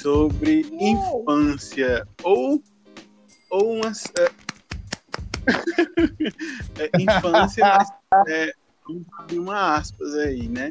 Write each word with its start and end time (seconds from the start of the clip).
sobre 0.00 0.66
infância 0.80 2.06
ou 2.22 2.62
ou 3.50 3.76
uma 3.76 3.92
é, 4.18 4.30
é, 6.84 7.02
infância, 7.02 7.64
mas 7.64 7.88
é, 8.28 8.52
vamos 8.86 9.06
abrir 9.18 9.38
uma 9.38 9.76
aspas 9.76 10.14
aí, 10.14 10.48
né? 10.48 10.70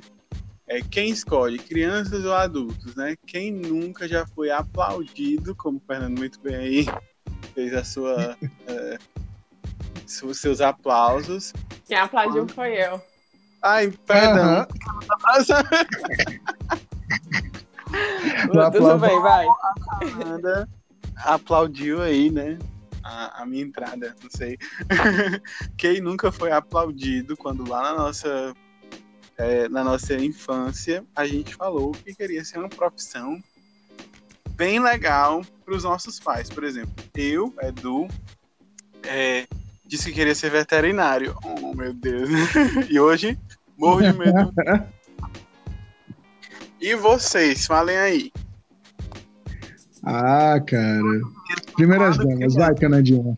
É, 0.68 0.82
quem 0.82 1.10
escolhe, 1.10 1.58
crianças 1.58 2.26
ou 2.26 2.34
adultos, 2.34 2.96
né? 2.96 3.16
Quem 3.26 3.52
nunca 3.52 4.08
já 4.08 4.28
foi 4.28 4.52
aplaudido, 4.52 5.56
como 5.56 5.78
o 5.78 5.82
Fernando 5.88 6.18
muito 6.18 6.40
bem 6.42 6.56
aí 6.56 6.86
fez 7.56 7.74
a 7.74 7.84
sua, 7.84 8.38
é, 8.68 8.98
os 10.24 10.40
seus 10.40 10.62
aplausos. 10.62 11.54
Quem 11.88 11.98
aplaudiu 11.98 12.48
foi 12.50 12.76
eu. 12.76 13.02
Ai, 13.64 13.92
perdão. 14.06 14.60
Uhum. 14.60 14.68
Tudo 18.72 18.98
bem, 18.98 19.22
vai. 19.22 19.46
Amanda 20.02 20.68
aplaudiu 21.18 22.02
aí, 22.02 22.30
né? 22.30 22.58
A, 23.04 23.42
a, 23.42 23.46
minha 23.46 23.64
entrada, 23.64 24.16
não 24.22 24.30
sei. 24.30 24.58
Quem 25.78 26.02
nunca 26.02 26.32
foi 26.32 26.52
aplaudido 26.52 27.38
quando 27.38 27.68
lá 27.68 27.82
na 27.82 27.98
nossa, 27.98 28.54
é, 29.38 29.70
na 29.70 29.84
nossa 29.84 30.14
infância 30.16 31.06
a 31.16 31.26
gente 31.26 31.56
falou 31.56 31.92
que 31.92 32.14
queria 32.14 32.44
ser 32.44 32.60
uma 32.60 32.70
profissão 32.70 33.42
bem 34.52 34.80
legal 34.80 35.42
para 35.64 35.74
os 35.74 35.84
nossos 35.84 36.20
pais. 36.20 36.50
Por 36.50 36.64
exemplo, 36.64 36.94
eu, 37.16 37.54
Edu, 37.62 38.08
é, 39.04 39.48
disse 39.86 40.10
que 40.10 40.16
queria 40.16 40.36
ser 40.36 40.52
veterinário. 40.52 41.38
Oh, 41.44 41.74
meu 41.74 41.94
Deus. 41.94 42.30
e 42.90 43.00
hoje 43.00 43.40
morro 43.78 44.02
de 44.02 44.18
medo. 44.18 44.54
e 46.80 46.96
vocês, 46.96 47.66
falem 47.66 47.98
aí. 47.98 48.32
Ah, 50.04 50.60
cara. 50.66 51.22
Primeiras 51.76 52.18
damas, 52.18 52.54
vai, 52.56 52.74
Canadinha. 52.76 53.38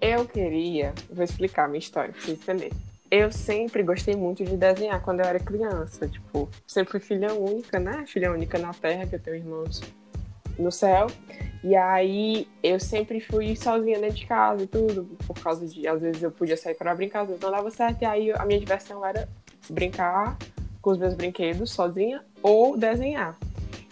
Eu 0.00 0.24
queria, 0.26 0.94
vou 1.10 1.24
explicar 1.24 1.64
a 1.64 1.68
minha 1.68 1.80
história 1.80 2.12
pra 2.12 2.20
você 2.20 2.32
entender. 2.32 2.72
Eu 3.10 3.32
sempre 3.32 3.82
gostei 3.82 4.14
muito 4.14 4.44
de 4.44 4.56
desenhar 4.56 5.02
quando 5.02 5.20
eu 5.20 5.26
era 5.26 5.40
criança. 5.40 6.06
Tipo, 6.06 6.48
sempre 6.66 6.92
fui 6.92 7.00
filha 7.00 7.34
única, 7.34 7.80
né? 7.80 8.04
Filha 8.06 8.30
única 8.30 8.58
na 8.58 8.72
Terra, 8.72 9.06
que 9.06 9.16
eu 9.16 9.20
tenho 9.20 9.36
irmãos 9.36 9.80
no 10.58 10.70
céu. 10.70 11.08
E 11.64 11.74
aí 11.74 12.46
eu 12.62 12.78
sempre 12.78 13.20
fui 13.20 13.56
sozinha 13.56 13.98
dentro 13.98 14.16
de 14.16 14.26
casa 14.26 14.62
e 14.62 14.66
tudo, 14.66 15.04
por 15.26 15.38
causa 15.40 15.66
de, 15.66 15.88
às 15.88 16.00
vezes 16.00 16.22
eu 16.22 16.30
podia 16.30 16.56
sair 16.56 16.74
para 16.74 16.94
brincar, 16.94 17.22
às 17.22 17.28
vezes 17.28 17.42
não 17.42 17.50
dava 17.50 17.70
certo, 17.70 18.02
e 18.02 18.04
aí 18.04 18.30
a 18.30 18.44
minha 18.44 18.60
diversão 18.60 19.04
era 19.04 19.28
brincar 19.68 20.36
com 20.88 20.92
os 20.92 20.98
meus 20.98 21.12
brinquedos 21.12 21.70
sozinha 21.70 22.22
ou 22.42 22.74
desenhar. 22.74 23.36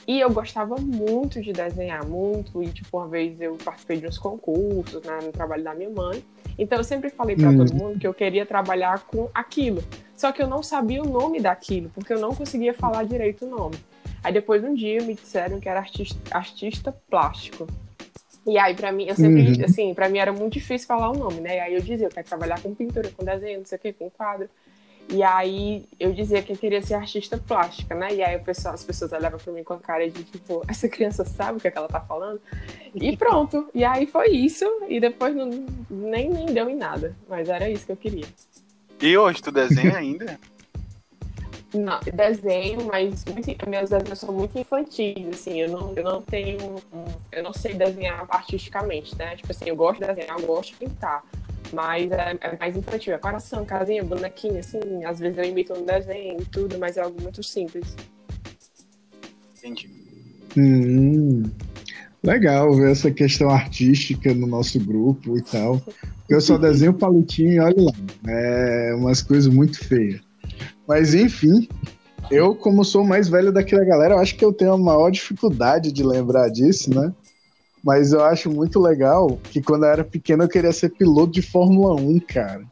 E 0.09 0.19
eu 0.19 0.31
gostava 0.31 0.77
muito 0.77 1.43
de 1.43 1.53
desenhar, 1.53 2.07
muito, 2.07 2.63
e 2.63 2.69
tipo, 2.69 2.97
uma 2.97 3.07
vez 3.07 3.39
eu 3.39 3.55
participei 3.63 3.99
de 3.99 4.07
uns 4.07 4.17
concursos 4.17 5.03
né, 5.03 5.19
no 5.23 5.31
trabalho 5.31 5.63
da 5.63 5.75
minha 5.75 5.91
mãe. 5.91 6.25
Então 6.57 6.79
eu 6.79 6.85
sempre 6.85 7.11
falei 7.11 7.37
para 7.37 7.51
hum. 7.51 7.59
todo 7.59 7.75
mundo 7.75 7.99
que 7.99 8.07
eu 8.07 8.15
queria 8.15 8.47
trabalhar 8.47 9.01
com 9.01 9.29
aquilo. 9.35 9.83
Só 10.15 10.33
que 10.33 10.41
eu 10.41 10.47
não 10.47 10.63
sabia 10.63 11.03
o 11.03 11.07
nome 11.07 11.39
daquilo, 11.39 11.91
porque 11.91 12.15
eu 12.15 12.19
não 12.19 12.35
conseguia 12.35 12.73
falar 12.73 13.05
direito 13.05 13.45
o 13.45 13.51
nome. 13.51 13.77
Aí 14.25 14.33
depois 14.33 14.65
um 14.65 14.73
dia 14.73 15.03
me 15.03 15.15
disseram 15.15 15.61
que 15.61 15.69
era 15.69 15.81
artista, 15.81 16.19
artista 16.31 16.97
plástico. 17.11 17.67
E 18.47 18.57
aí, 18.57 18.75
pra 18.75 18.93
mim, 18.93 19.07
eu 19.07 19.17
sempre, 19.17 19.43
uhum. 19.43 19.65
assim, 19.65 19.93
pra 19.93 20.09
mim 20.09 20.19
era 20.19 20.33
muito 20.33 20.53
difícil 20.53 20.87
falar 20.87 21.11
o 21.11 21.19
nome, 21.19 21.41
né? 21.41 21.57
E 21.57 21.61
aí 21.61 21.75
eu 21.75 21.81
dizia, 21.81 22.07
eu 22.07 22.11
quero 22.11 22.27
trabalhar 22.29 22.63
com 22.63 22.73
pintura, 22.75 23.11
com 23.11 23.25
desenho, 23.25 23.59
não 23.59 23.67
sei 23.67 23.77
o 23.77 23.81
quê, 23.81 23.93
com 23.93 24.09
quadro. 24.09 24.49
E 25.09 25.23
aí 25.23 25.87
eu 26.01 26.13
dizia 26.13 26.43
que 26.43 26.53
eu 26.53 26.57
queria 26.57 26.83
ser 26.83 26.95
artista 26.95 27.39
plástica, 27.39 27.95
né? 27.95 28.13
E 28.13 28.23
aí 28.23 28.39
pessoal, 28.39 28.75
as 28.75 28.85
pessoas 28.85 29.13
olhavam 29.13 29.39
pra 29.39 29.53
mim 29.53 29.63
com 29.63 29.75
a 29.75 29.79
cara 29.79 30.09
de 30.11 30.25
tipo, 30.25 30.63
essa 30.69 30.89
criança 30.89 31.25
sabe 31.25 31.59
o 31.59 31.61
que, 31.61 31.69
é 31.69 31.71
que 31.71 31.79
ela 31.79 31.89
tá 31.89 32.01
falando? 32.01 32.41
E 32.95 33.15
pronto. 33.17 33.69
E 33.75 33.85
aí 33.85 34.07
foi 34.07 34.31
isso. 34.31 34.65
E 34.89 34.99
depois 34.99 35.35
não, 35.35 35.49
nem, 35.89 36.29
nem 36.29 36.47
deu 36.47 36.69
em 36.69 36.77
nada. 36.77 37.15
Mas 37.29 37.49
era 37.49 37.69
isso 37.71 37.87
que 37.87 37.93
eu 37.93 37.97
queria. 37.97 38.27
E 39.01 39.17
hoje 39.17 39.43
tu 39.43 39.53
desenha 39.53 39.97
ainda? 39.99 40.39
Não, 41.75 42.01
desenho, 42.01 42.87
mas 42.87 43.25
muito, 43.27 43.69
meus 43.69 43.91
desenhos 43.91 44.19
são 44.19 44.33
muito 44.33 44.59
infantis, 44.59 45.29
assim, 45.29 45.61
eu 45.61 45.69
não, 45.69 45.93
eu 45.95 46.03
não 46.03 46.23
tenho, 46.23 46.77
eu 47.31 47.43
não 47.43 47.53
sei 47.53 47.75
desenhar 47.75 48.25
artisticamente, 48.31 49.17
né? 49.17 49.37
Tipo 49.37 49.51
assim, 49.51 49.67
eu 49.67 49.77
gosto 49.77 50.01
de 50.01 50.07
desenhar, 50.07 50.39
eu 50.39 50.47
gosto 50.47 50.71
de 50.71 50.77
pintar, 50.77 51.23
mas 51.73 52.11
é, 52.11 52.37
é 52.41 52.57
mais 52.59 52.77
infantil, 52.77 53.15
é 53.15 53.19
coração, 53.19 53.65
casinha, 53.65 54.05
bonequinha, 54.05 54.61
assim, 54.61 55.05
às 55.05 55.19
vezes 55.19 55.39
eu 55.39 55.45
imito 55.45 55.73
um 55.75 55.85
desenho 55.85 56.41
e 56.41 56.45
tudo, 56.45 56.79
mas 56.79 56.97
é 56.97 57.03
algo 57.03 57.21
muito 57.21 57.43
simples. 57.43 57.95
Entendi. 59.59 59.91
Hum, 60.57 61.45
legal 62.23 62.75
ver 62.75 62.93
essa 62.93 63.11
questão 63.11 63.51
artística 63.51 64.33
no 64.35 64.47
nosso 64.47 64.79
grupo 64.81 65.37
e 65.37 65.43
tal. 65.43 65.83
Eu 66.29 66.41
só 66.41 66.59
desenho 66.59 66.95
palitinho 66.95 67.53
e 67.53 67.61
olha 67.61 67.83
lá, 67.83 67.93
é 68.29 68.95
umas 68.95 69.23
coisas 69.23 69.53
muito 69.53 69.79
feias. 69.79 70.21
Mas 70.87 71.15
enfim, 71.15 71.69
eu, 72.31 72.55
como 72.55 72.85
sou 72.85 73.05
mais 73.05 73.29
velho 73.29 73.53
daquela 73.53 73.85
galera, 73.85 74.15
eu 74.15 74.19
acho 74.19 74.37
que 74.37 74.45
eu 74.45 74.53
tenho 74.53 74.73
a 74.73 74.79
maior 74.79 75.11
dificuldade 75.11 75.93
de 75.93 76.03
lembrar 76.03 76.49
disso, 76.49 76.93
né? 76.95 77.13
Mas 77.87 78.13
eu 78.13 78.21
acho 78.25 78.51
muito 78.51 78.81
legal 78.81 79.39
que 79.45 79.63
quando 79.63 79.85
eu 79.85 79.91
era 79.91 80.03
pequeno 80.03 80.43
eu 80.43 80.49
queria 80.49 80.73
ser 80.73 80.89
piloto 80.89 81.31
de 81.31 81.41
Fórmula 81.41 81.95
1, 81.95 82.19
cara. 82.19 82.65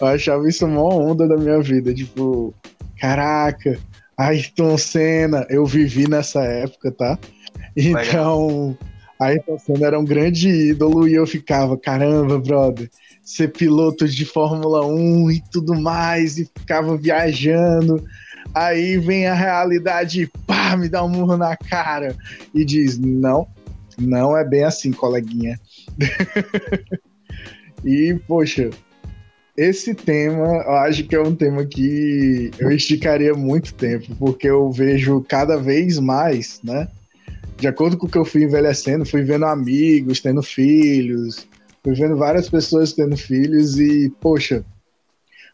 Eu 0.00 0.06
achava 0.08 0.48
isso 0.48 0.66
uma 0.66 0.82
onda 0.82 1.28
da 1.28 1.36
minha 1.36 1.62
vida. 1.62 1.94
Tipo, 1.94 2.52
caraca, 2.98 3.78
Ayrton 4.18 4.76
Senna, 4.76 5.46
eu 5.48 5.64
vivi 5.64 6.08
nessa 6.08 6.42
época, 6.42 6.90
tá? 6.90 7.16
Então, 7.76 8.76
Ayrton 9.20 9.58
Senna 9.60 9.86
era 9.86 9.98
um 9.98 10.04
grande 10.04 10.48
ídolo 10.48 11.06
e 11.06 11.14
eu 11.14 11.24
ficava, 11.24 11.78
caramba, 11.78 12.36
brother, 12.36 12.90
ser 13.22 13.52
piloto 13.52 14.08
de 14.08 14.24
Fórmula 14.24 14.84
1 14.84 15.30
e 15.30 15.42
tudo 15.52 15.80
mais, 15.80 16.36
e 16.36 16.50
ficava 16.58 16.96
viajando. 16.96 18.02
Aí 18.52 18.98
vem 18.98 19.28
a 19.28 19.34
realidade, 19.34 20.28
pá, 20.46 20.76
me 20.76 20.88
dá 20.88 21.04
um 21.04 21.08
murro 21.08 21.36
na 21.36 21.56
cara 21.56 22.16
e 22.52 22.64
diz: 22.64 22.98
não, 22.98 23.46
não 23.98 24.36
é 24.36 24.44
bem 24.44 24.64
assim, 24.64 24.92
coleguinha. 24.92 25.58
e, 27.84 28.18
poxa, 28.26 28.70
esse 29.56 29.94
tema, 29.94 30.62
eu 30.64 30.74
acho 30.76 31.04
que 31.04 31.14
é 31.14 31.20
um 31.20 31.34
tema 31.34 31.64
que 31.64 32.50
eu 32.58 32.70
esticaria 32.70 33.34
muito 33.34 33.74
tempo, 33.74 34.14
porque 34.16 34.48
eu 34.48 34.70
vejo 34.70 35.24
cada 35.28 35.56
vez 35.56 35.98
mais, 35.98 36.60
né? 36.62 36.88
De 37.56 37.66
acordo 37.66 37.96
com 37.96 38.06
o 38.06 38.10
que 38.10 38.18
eu 38.18 38.24
fui 38.24 38.44
envelhecendo, 38.44 39.06
fui 39.06 39.22
vendo 39.22 39.46
amigos 39.46 40.20
tendo 40.20 40.42
filhos, 40.42 41.48
Fui 41.86 41.94
vendo 41.94 42.16
várias 42.16 42.50
pessoas 42.50 42.92
tendo 42.92 43.16
filhos 43.16 43.78
e, 43.78 44.12
poxa, 44.20 44.64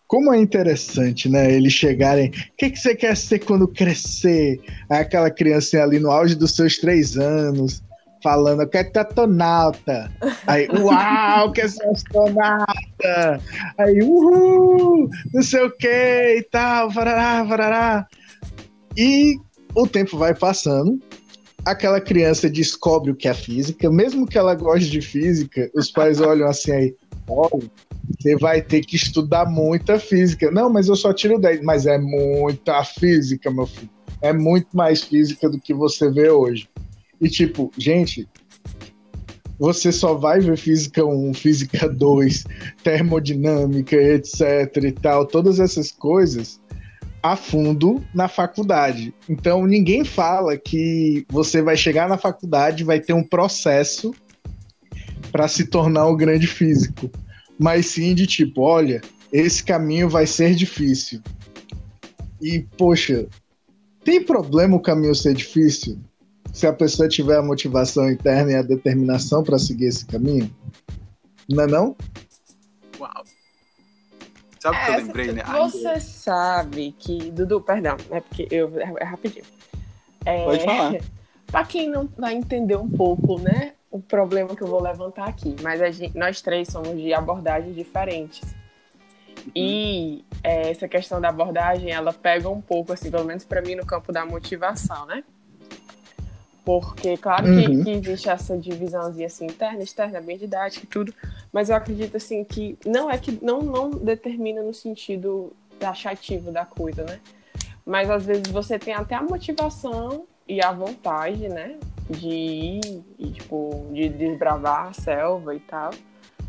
como 0.07 0.33
é 0.33 0.39
interessante, 0.39 1.29
né? 1.29 1.53
Eles 1.53 1.75
chegarem. 1.75 2.31
O 2.31 2.57
que, 2.57 2.71
que 2.71 2.79
você 2.79 2.97
quer 2.97 3.15
ser 3.15 3.41
quando 3.41 3.69
crescer? 3.69 4.59
Aquela 4.89 5.31
criancinha 5.31 5.83
ali 5.83 5.99
no 5.99 6.11
auge 6.11 6.35
dos 6.35 6.57
seus 6.57 6.79
três 6.79 7.19
anos, 7.19 7.83
falando, 8.23 8.63
eu 8.63 8.69
quero 8.69 8.91
ser 8.93 8.99
astronauta. 9.01 10.13
Aí, 10.47 10.69
uau, 10.69 11.53
quer 11.53 11.69
ser 11.69 11.87
astronauta. 11.87 13.41
Aí, 13.79 14.03
uhul, 14.03 15.09
não 15.33 15.43
sei 15.43 15.63
o 15.63 15.71
que 15.71 15.89
e 16.39 16.43
tal, 16.51 16.91
varará, 16.91 17.43
varará. 17.43 18.07
E 18.97 19.37
o 19.75 19.87
tempo 19.87 20.17
vai 20.17 20.35
passando 20.35 21.01
aquela 21.65 22.01
criança 22.01 22.51
descobre 22.51 23.11
o 23.11 23.15
que 23.15 23.29
é 23.29 23.35
física, 23.35 23.89
mesmo 23.91 24.27
que 24.27 24.37
ela 24.37 24.55
goste 24.55 24.91
de 24.91 25.01
física, 25.01 25.71
os 25.75 25.91
pais 25.91 26.19
olham 26.21 26.49
assim 26.49 26.73
aí, 26.73 26.97
olha, 27.29 27.71
você 28.19 28.37
vai 28.37 28.61
ter 28.61 28.83
que 28.83 28.97
estudar 28.97 29.47
muita 29.47 29.99
física. 29.99 30.51
Não, 30.51 30.69
mas 30.69 30.89
eu 30.89 30.97
só 30.97 31.13
tiro 31.13 31.39
10. 31.39 31.63
Mas 31.63 31.87
é 31.87 31.99
muita 31.99 32.83
física, 32.85 33.51
meu 33.51 33.67
filho. 33.67 33.91
É 34.21 34.33
muito 34.33 34.69
mais 34.77 35.03
física 35.03 35.49
do 35.49 35.59
que 35.59 35.73
você 35.73 36.11
vê 36.11 36.31
hoje. 36.31 36.69
E 37.23 37.29
tipo, 37.29 37.71
gente, 37.79 38.29
você 39.57 39.93
só 39.93 40.15
vai 40.15 40.41
ver 40.41 40.59
física 40.59 41.07
1, 41.07 41.35
física 41.35 41.87
2, 41.89 42.45
termodinâmica, 42.83 43.95
etc 43.95 44.77
e 44.83 44.91
tal, 44.91 45.25
todas 45.25 45.61
essas 45.61 45.93
coisas 45.93 46.61
a 47.23 47.37
fundo 47.37 48.03
na 48.13 48.27
faculdade. 48.27 49.15
Então 49.29 49.65
ninguém 49.65 50.05
fala 50.05 50.59
que 50.59 51.25
você 51.31 51.63
vai 51.63 51.77
chegar 51.77 52.09
na 52.09 52.19
faculdade, 52.19 52.83
vai 52.83 52.99
ter 52.99 53.13
um 53.13 53.23
processo 53.23 54.13
para 55.31 55.47
se 55.47 55.67
tornar 55.67 56.09
um 56.09 56.17
grande 56.17 56.49
físico, 56.49 57.09
mas 57.57 57.87
sim 57.87 58.17
de 58.17 58.27
tipo, 58.27 58.63
olha, 58.63 59.01
esse 59.33 59.63
caminho 59.63 60.09
vai 60.09 60.27
ser 60.27 60.57
difícil. 60.57 61.23
E 62.41 62.67
poxa, 62.77 63.29
tem 64.03 64.21
problema 64.21 64.77
o 64.77 64.83
caminho 64.83 65.15
ser 65.15 65.35
difícil? 65.35 66.01
Se 66.53 66.67
a 66.67 66.73
pessoa 66.73 67.09
tiver 67.09 67.37
a 67.37 67.43
motivação 67.43 68.11
interna 68.11 68.53
e 68.53 68.55
a 68.55 68.63
determinação 68.63 69.43
para 69.43 69.59
seguir 69.59 69.87
esse 69.87 70.05
caminho? 70.05 70.55
Não 71.49 71.65
é 71.65 71.67
não? 71.67 71.97
Uau. 73.01 73.25
Sabe 74.61 74.77
o 74.77 74.79
é, 74.79 74.85
que 74.85 74.91
eu 74.91 74.95
é, 74.95 74.97
lembrei, 74.99 75.33
né? 75.33 75.43
Você 75.45 76.01
sabe 76.01 76.93
que. 76.99 77.31
Dudu, 77.31 77.61
perdão, 77.61 77.97
é 78.11 78.21
porque 78.21 78.47
eu. 78.51 78.79
É 78.79 79.05
rapidinho. 79.05 79.45
É, 80.25 80.45
Pode 80.45 80.65
falar. 80.65 81.01
para 81.51 81.65
quem 81.67 81.91
não 81.91 82.09
vai 82.17 82.35
entender 82.35 82.77
um 82.77 82.89
pouco, 82.89 83.41
né, 83.41 83.73
o 83.91 84.01
problema 84.01 84.55
que 84.55 84.63
eu 84.63 84.69
vou 84.69 84.81
levantar 84.81 85.29
aqui, 85.29 85.57
mas 85.63 85.97
gente, 85.97 86.17
nós 86.17 86.41
três 86.41 86.69
somos 86.69 86.97
de 86.97 87.13
abordagens 87.13 87.75
diferentes. 87.75 88.55
E 89.55 90.25
é, 90.45 90.71
essa 90.71 90.87
questão 90.87 91.21
da 91.21 91.29
abordagem, 91.29 91.91
ela 91.91 92.13
pega 92.13 92.49
um 92.49 92.61
pouco, 92.61 92.93
assim, 92.93 93.11
pelo 93.11 93.25
menos 93.25 93.45
para 93.45 93.61
mim, 93.61 93.75
no 93.75 93.85
campo 93.85 94.13
da 94.13 94.25
motivação, 94.25 95.07
né? 95.07 95.25
Porque, 96.65 97.17
claro 97.17 97.45
que, 97.45 97.67
uhum. 97.67 97.85
que, 97.85 97.91
existe 97.91 98.29
essa 98.29 98.57
divisãozinha 98.57 99.27
assim, 99.27 99.47
interna, 99.47 99.83
externa, 99.83 100.21
bem 100.21 100.39
didática 100.39 100.85
e 100.85 100.89
tudo, 100.89 101.13
mas 101.53 101.71
eu 101.71 101.77
acredito 101.77 102.17
assim 102.17 102.45
que 102.45 102.79
não 102.87 103.11
é 103.11 103.19
que 103.19 103.37
não, 103.43 103.63
não 103.63 103.91
determina 103.91 104.63
no 104.63 104.73
sentido 104.73 105.53
taxativo 105.79 106.53
da 106.53 106.65
coisa, 106.65 107.03
né? 107.03 107.19
Mas 107.85 108.09
às 108.09 108.25
vezes 108.25 108.47
você 108.47 108.79
tem 108.79 108.95
até 108.95 109.17
a 109.17 109.23
motivação 109.23 110.25
e 110.47 110.63
a 110.63 110.71
vontade, 110.71 111.49
né? 111.49 111.77
De 112.09 112.29
ir 112.29 113.03
e, 113.19 113.31
tipo, 113.33 113.87
de 113.93 114.09
desbravar 114.09 114.89
a 114.89 114.93
selva 114.93 115.55
e 115.57 115.61
tal. 115.61 115.91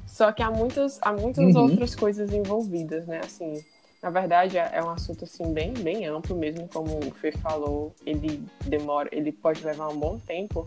Só 0.05 0.31
que 0.31 0.43
há 0.43 0.51
muitas, 0.51 0.99
há 1.01 1.11
muitas 1.11 1.55
uhum. 1.55 1.63
outras 1.63 1.95
coisas 1.95 2.31
envolvidas, 2.31 3.07
né? 3.07 3.21
Assim, 3.23 3.65
na 4.03 4.09
verdade, 4.09 4.57
é, 4.57 4.83
um 4.83 4.89
assunto 4.89 5.23
assim 5.23 5.53
bem, 5.53 5.71
bem 5.73 6.05
amplo 6.05 6.35
mesmo, 6.35 6.67
como 6.67 6.99
o 6.99 7.11
Fê 7.21 7.31
falou, 7.31 7.95
ele 8.05 8.43
demora, 8.65 9.07
ele 9.13 9.31
pode 9.31 9.65
levar 9.65 9.87
um 9.87 9.97
bom 9.97 10.19
tempo, 10.19 10.65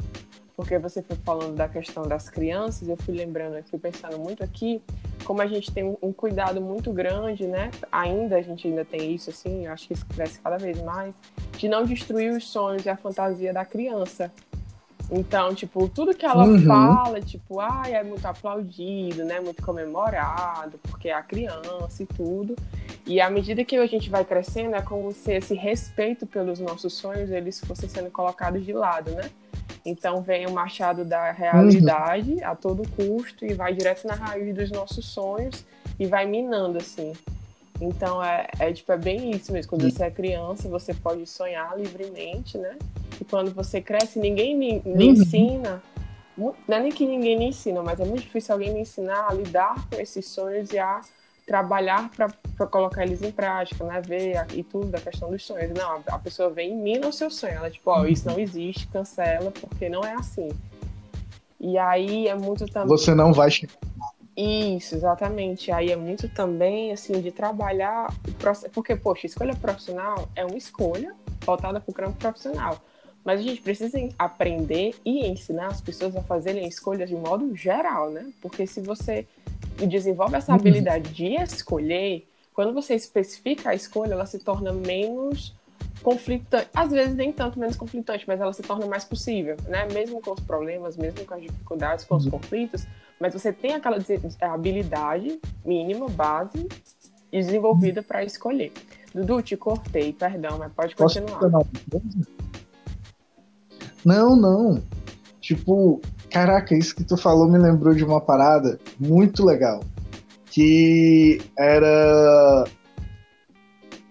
porque 0.56 0.78
você 0.78 1.02
foi 1.02 1.16
falando 1.16 1.54
da 1.54 1.68
questão 1.68 2.04
das 2.04 2.30
crianças, 2.30 2.88
eu 2.88 2.96
fui 2.96 3.14
lembrando 3.14 3.56
aqui, 3.56 3.76
pensando 3.76 4.18
muito 4.18 4.42
aqui, 4.42 4.80
como 5.22 5.42
a 5.42 5.46
gente 5.46 5.70
tem 5.70 5.84
um 6.00 6.12
cuidado 6.14 6.62
muito 6.62 6.90
grande, 6.90 7.46
né? 7.46 7.70
Ainda 7.92 8.36
a 8.36 8.42
gente 8.42 8.66
ainda 8.68 8.86
tem 8.86 9.14
isso 9.14 9.28
assim, 9.28 9.66
eu 9.66 9.72
acho 9.72 9.86
que 9.86 9.92
isso 9.92 10.06
cresce 10.06 10.40
cada 10.40 10.56
vez 10.56 10.80
mais, 10.82 11.14
de 11.58 11.68
não 11.68 11.84
destruir 11.84 12.32
os 12.32 12.48
sonhos 12.48 12.86
e 12.86 12.88
a 12.88 12.96
fantasia 12.96 13.52
da 13.52 13.66
criança. 13.66 14.32
Então, 15.10 15.54
tipo, 15.54 15.88
tudo 15.90 16.14
que 16.14 16.24
ela 16.24 16.46
uhum. 16.46 16.64
fala, 16.64 17.20
tipo, 17.20 17.60
ai, 17.60 17.94
é 17.94 18.02
muito 18.02 18.24
aplaudido, 18.24 19.24
né? 19.24 19.40
Muito 19.40 19.62
comemorado, 19.62 20.80
porque 20.84 21.10
é 21.10 21.14
a 21.14 21.22
criança 21.22 22.02
e 22.02 22.06
tudo. 22.06 22.56
E 23.06 23.20
à 23.20 23.30
medida 23.30 23.64
que 23.64 23.76
a 23.76 23.86
gente 23.86 24.10
vai 24.10 24.24
crescendo, 24.24 24.74
é 24.74 24.82
como 24.82 25.12
se 25.12 25.32
esse 25.32 25.54
respeito 25.54 26.26
pelos 26.26 26.58
nossos 26.58 26.94
sonhos, 26.94 27.30
eles 27.30 27.60
fossem 27.60 27.88
sendo 27.88 28.10
colocados 28.10 28.64
de 28.64 28.72
lado, 28.72 29.12
né? 29.12 29.30
Então 29.84 30.20
vem 30.20 30.46
o 30.46 30.50
machado 30.50 31.04
da 31.04 31.30
realidade 31.30 32.32
uhum. 32.32 32.40
a 32.42 32.56
todo 32.56 32.82
custo 32.90 33.46
e 33.46 33.54
vai 33.54 33.72
direto 33.72 34.08
na 34.08 34.14
raiz 34.14 34.52
dos 34.52 34.72
nossos 34.72 35.06
sonhos 35.06 35.64
e 36.00 36.06
vai 36.06 36.26
minando, 36.26 36.78
assim. 36.78 37.12
Então 37.80 38.22
é, 38.22 38.48
é, 38.58 38.72
tipo, 38.72 38.90
é 38.90 38.98
bem 38.98 39.30
isso 39.30 39.52
mesmo. 39.52 39.70
Quando 39.70 39.88
você 39.88 40.04
é 40.04 40.10
criança, 40.10 40.68
você 40.68 40.92
pode 40.92 41.24
sonhar 41.26 41.78
livremente, 41.78 42.58
né? 42.58 42.76
E 43.20 43.24
quando 43.24 43.54
você 43.54 43.80
cresce, 43.80 44.18
ninguém 44.18 44.58
lhe, 44.58 44.78
lhe 44.80 45.04
uhum. 45.04 45.12
ensina. 45.12 45.82
Não 46.36 46.54
é 46.68 46.80
nem 46.80 46.90
que 46.90 47.06
ninguém 47.06 47.38
lhe 47.38 47.44
ensina, 47.44 47.82
mas 47.82 48.00
é 48.00 48.04
muito 48.04 48.22
difícil 48.22 48.52
alguém 48.52 48.72
lhe 48.72 48.80
ensinar 48.80 49.28
a 49.30 49.32
lidar 49.32 49.88
com 49.88 50.00
esses 50.00 50.26
sonhos 50.26 50.70
e 50.72 50.78
a 50.78 51.00
trabalhar 51.46 52.10
para 52.10 52.66
colocar 52.66 53.04
eles 53.04 53.22
em 53.22 53.30
prática, 53.30 53.84
né? 53.84 54.02
Ver 54.02 54.44
e 54.52 54.64
tudo 54.64 54.88
da 54.88 55.00
questão 55.00 55.30
dos 55.30 55.44
sonhos. 55.44 55.72
Não, 55.72 56.02
a 56.08 56.18
pessoa 56.18 56.50
vem 56.50 56.72
e 56.72 56.74
mina 56.74 57.06
o 57.06 57.12
seu 57.12 57.30
sonho. 57.30 57.54
Ela, 57.54 57.70
tipo, 57.70 57.88
ó, 57.88 58.00
oh, 58.00 58.06
isso 58.06 58.28
não 58.28 58.38
existe, 58.38 58.88
cancela, 58.88 59.52
porque 59.52 59.88
não 59.88 60.04
é 60.04 60.14
assim. 60.14 60.48
E 61.60 61.78
aí 61.78 62.26
é 62.26 62.34
muito 62.34 62.66
também. 62.66 62.88
Você 62.88 63.14
não 63.14 63.32
vai 63.32 63.48
Isso, 64.36 64.96
exatamente. 64.96 65.70
Aí 65.70 65.92
é 65.92 65.96
muito 65.96 66.28
também, 66.28 66.92
assim, 66.92 67.20
de 67.20 67.30
trabalhar. 67.30 68.12
Porque, 68.72 68.96
poxa, 68.96 69.26
escolha 69.26 69.54
profissional 69.54 70.28
é 70.34 70.44
uma 70.44 70.56
escolha 70.56 71.14
voltada 71.42 71.80
para 71.80 71.90
o 71.90 71.94
campo 71.94 72.18
profissional. 72.18 72.76
Mas 73.24 73.40
a 73.40 73.42
gente 73.42 73.60
precisa 73.60 73.98
aprender 74.18 74.94
e 75.04 75.26
ensinar 75.26 75.68
as 75.68 75.80
pessoas 75.80 76.14
a 76.16 76.22
fazerem 76.22 76.66
escolhas 76.66 77.08
de 77.08 77.16
modo 77.16 77.56
geral, 77.56 78.10
né? 78.10 78.30
Porque 78.40 78.66
se 78.66 78.80
você 78.80 79.26
desenvolve 79.84 80.36
essa 80.36 80.52
uhum. 80.52 80.58
habilidade 80.58 81.12
de 81.12 81.34
escolher, 81.34 82.28
quando 82.54 82.72
você 82.72 82.94
especifica 82.94 83.70
a 83.70 83.74
escolha, 83.74 84.12
ela 84.12 84.24
se 84.24 84.38
torna 84.38 84.72
menos 84.72 85.52
conflitante, 86.02 86.68
às 86.72 86.90
vezes 86.90 87.14
nem 87.16 87.32
tanto 87.32 87.58
menos 87.58 87.76
conflitante, 87.76 88.24
mas 88.28 88.40
ela 88.40 88.52
se 88.52 88.62
torna 88.62 88.86
mais 88.86 89.04
possível, 89.04 89.56
né? 89.66 89.86
Mesmo 89.92 90.20
com 90.20 90.32
os 90.32 90.40
problemas, 90.40 90.96
mesmo 90.96 91.24
com 91.26 91.34
as 91.34 91.42
dificuldades, 91.42 92.04
com 92.04 92.14
os 92.14 92.24
uhum. 92.24 92.30
conflitos, 92.30 92.86
mas 93.20 93.32
você 93.32 93.52
tem 93.52 93.74
aquela 93.74 93.98
habilidade 94.42 95.40
mínima, 95.64 96.08
base, 96.08 96.68
desenvolvida 97.30 98.02
para 98.02 98.24
escolher. 98.24 98.72
Dudu, 99.12 99.42
te 99.42 99.56
cortei, 99.56 100.12
perdão, 100.12 100.58
mas 100.58 100.72
pode 100.72 100.94
continuar. 100.94 101.40
Não, 104.04 104.36
não. 104.36 104.82
Tipo, 105.40 106.00
Caraca, 106.36 106.76
isso 106.76 106.94
que 106.94 107.02
tu 107.02 107.16
falou 107.16 107.50
me 107.50 107.56
lembrou 107.56 107.94
de 107.94 108.04
uma 108.04 108.20
parada 108.20 108.78
muito 109.00 109.42
legal. 109.42 109.82
Que 110.44 111.40
era. 111.58 112.64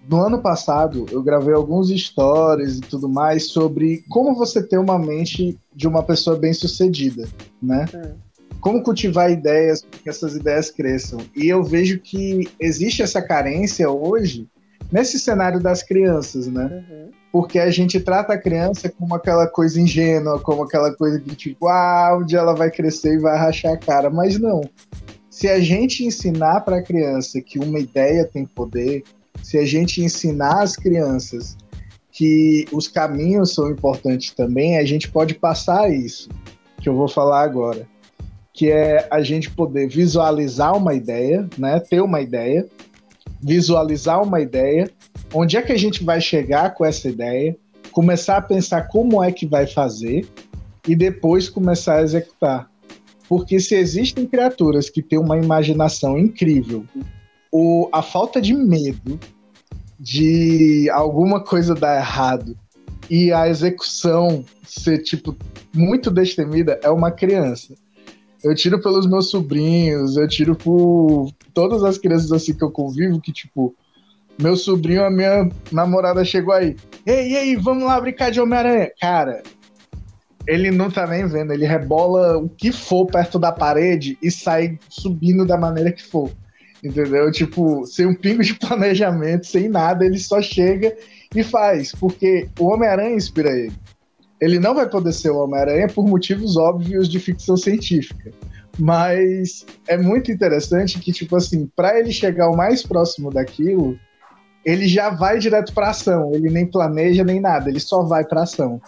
No 0.10 0.26
ano 0.26 0.42
passado, 0.42 1.06
eu 1.12 1.22
gravei 1.22 1.54
alguns 1.54 1.90
stories 1.90 2.78
e 2.78 2.82
tudo 2.82 3.08
mais 3.08 3.50
sobre 3.52 4.04
como 4.10 4.34
você 4.34 4.64
ter 4.64 4.80
uma 4.80 4.98
mente 4.98 5.56
de 5.76 5.88
uma 5.88 6.02
pessoa 6.02 6.36
bem 6.36 6.52
sucedida, 6.52 7.28
né? 7.62 7.86
Hum. 7.94 8.16
Como 8.60 8.82
cultivar 8.82 9.30
ideias 9.30 9.84
para 9.84 10.00
que 10.00 10.10
essas 10.10 10.36
ideias 10.36 10.72
cresçam. 10.72 11.20
E 11.36 11.48
eu 11.48 11.64
vejo 11.64 12.00
que 12.00 12.50
existe 12.60 13.04
essa 13.04 13.22
carência 13.22 13.88
hoje 13.88 14.50
nesse 14.92 15.20
cenário 15.20 15.60
das 15.60 15.84
crianças, 15.84 16.48
né? 16.48 16.84
Uhum 16.90 17.25
porque 17.36 17.60
a 17.60 17.70
gente 17.70 18.00
trata 18.00 18.32
a 18.32 18.38
criança 18.38 18.88
como 18.88 19.14
aquela 19.14 19.46
coisa 19.46 19.82
ingênua, 19.82 20.40
como 20.40 20.64
aquela 20.64 20.96
coisa 20.96 21.20
que 21.20 21.36
tipo, 21.36 21.68
ah, 21.68 22.18
um 22.18 22.34
ela 22.34 22.56
vai 22.56 22.72
crescer 22.72 23.16
e 23.16 23.20
vai 23.20 23.38
rachar 23.38 23.74
a 23.74 23.78
cara, 23.78 24.10
mas 24.10 24.40
não. 24.40 24.62
Se 25.30 25.50
a 25.50 25.60
gente 25.60 26.06
ensinar 26.06 26.62
para 26.62 26.78
a 26.78 26.82
criança 26.82 27.42
que 27.42 27.60
uma 27.60 27.78
ideia 27.78 28.24
tem 28.24 28.46
poder, 28.46 29.04
se 29.44 29.58
a 29.58 29.66
gente 29.66 30.02
ensinar 30.02 30.64
as 30.64 30.78
crianças 30.78 31.58
que 32.10 32.70
os 32.72 32.88
caminhos 32.88 33.54
são 33.54 33.70
importantes 33.70 34.34
também, 34.34 34.78
a 34.78 34.86
gente 34.86 35.12
pode 35.12 35.34
passar 35.34 35.92
isso 35.92 36.30
que 36.82 36.88
eu 36.88 36.96
vou 36.96 37.10
falar 37.10 37.42
agora, 37.42 37.86
que 38.54 38.72
é 38.72 39.10
a 39.12 39.20
gente 39.20 39.52
poder 39.52 39.90
visualizar 39.90 40.74
uma 40.78 40.94
ideia, 40.94 41.46
né, 41.58 41.82
ter 41.82 42.00
uma 42.00 42.22
ideia, 42.22 42.66
visualizar 43.44 44.24
uma 44.24 44.40
ideia 44.40 44.90
onde 45.36 45.58
é 45.58 45.62
que 45.62 45.74
a 45.74 45.78
gente 45.78 46.02
vai 46.02 46.22
chegar 46.22 46.74
com 46.74 46.86
essa 46.86 47.10
ideia, 47.10 47.58
começar 47.92 48.38
a 48.38 48.42
pensar 48.42 48.84
como 48.88 49.22
é 49.22 49.34
que 49.34 49.46
vai 49.46 49.68
fazer 49.68 50.26
e 50.88 50.96
depois 50.96 51.50
começar 51.50 51.98
a 51.98 52.02
executar. 52.02 52.72
Porque 53.28 53.60
se 53.60 53.76
existem 53.76 54.26
criaturas 54.26 54.90
que 54.90 55.02
têm 55.02 55.20
uma 55.20 55.38
imaginação 55.38 56.18
incrível, 56.18 56.86
ou 57.52 57.90
a 57.92 58.02
falta 58.02 58.42
de 58.42 58.54
medo 58.54 59.20
de 60.00 60.90
alguma 60.92 61.44
coisa 61.44 61.76
dar 61.76 61.98
errado 61.98 62.58
e 63.10 63.34
a 63.34 63.50
execução 63.50 64.46
ser 64.66 65.00
tipo 65.00 65.36
muito 65.74 66.10
destemida 66.10 66.80
é 66.82 66.90
uma 66.90 67.12
criança. 67.12 67.76
Eu 68.42 68.56
tiro 68.56 68.82
pelos 68.82 69.06
meus 69.06 69.30
sobrinhos, 69.30 70.16
eu 70.16 70.28
tiro 70.30 70.56
por 70.56 71.30
todas 71.54 71.84
as 71.84 71.98
crianças 71.98 72.32
assim 72.32 72.54
que 72.54 72.64
eu 72.64 72.72
convivo 72.72 73.20
que 73.20 73.34
tipo 73.34 73.76
meu 74.40 74.56
sobrinho, 74.56 75.06
a 75.06 75.10
minha 75.10 75.50
namorada 75.72 76.26
chegou 76.26 76.54
aí. 76.54 76.76
Ei, 77.06 77.32
e 77.32 77.38
aí, 77.38 77.56
vamos 77.56 77.86
lá 77.86 78.00
brincar 78.00 78.32
de 78.32 78.42
Homem-Aranha? 78.42 78.92
Cara, 79.00 79.42
ele 80.48 80.72
não 80.72 80.92
tá 80.92 81.08
nem 81.08 81.26
vendo, 81.28 81.54
ele 81.54 81.66
rebola 81.66 82.38
o 82.38 82.50
que 82.50 82.72
for 82.72 83.06
perto 83.06 83.40
da 83.40 83.52
parede 83.52 84.18
e 84.22 84.30
sai 84.30 84.78
subindo 84.90 85.46
da 85.46 85.58
maneira 85.58 85.92
que 85.92 86.04
for. 86.04 86.32
Entendeu? 86.84 87.32
Tipo, 87.32 87.86
sem 87.86 88.06
um 88.06 88.14
pingo 88.14 88.44
de 88.44 88.54
planejamento, 88.60 89.48
sem 89.48 89.68
nada, 89.68 90.06
ele 90.06 90.20
só 90.20 90.42
chega 90.42 90.96
e 91.34 91.44
faz, 91.44 91.92
porque 91.94 92.48
o 92.60 92.66
Homem-Aranha 92.66 93.16
inspira 93.16 93.52
ele. 93.52 93.74
Ele 94.40 94.60
não 94.60 94.76
vai 94.76 94.88
poder 94.88 95.14
ser 95.14 95.32
o 95.32 95.38
Homem-Aranha 95.38 95.88
por 95.88 96.06
motivos 96.06 96.58
óbvios 96.58 97.10
de 97.10 97.20
ficção 97.20 97.56
científica. 97.56 98.32
Mas 98.78 99.66
é 99.88 99.98
muito 99.98 100.32
interessante 100.32 101.00
que, 101.00 101.12
tipo 101.12 101.36
assim, 101.38 101.70
para 101.76 101.98
ele 101.98 102.12
chegar 102.12 102.50
o 102.50 102.58
mais 102.58 102.84
próximo 102.84 103.32
daquilo, 103.32 103.98
ele 104.66 104.88
já 104.88 105.12
vai 105.12 105.38
direto 105.38 105.74
para 105.74 105.92
ação, 105.92 106.34
ele 106.34 106.50
nem 106.50 106.66
planeja 106.66 107.24
nem 107.24 107.40
nada, 107.40 107.70
ele 107.70 107.80
só 107.80 108.02
vai 108.02 108.26
para 108.26 108.42
ação. 108.42 108.82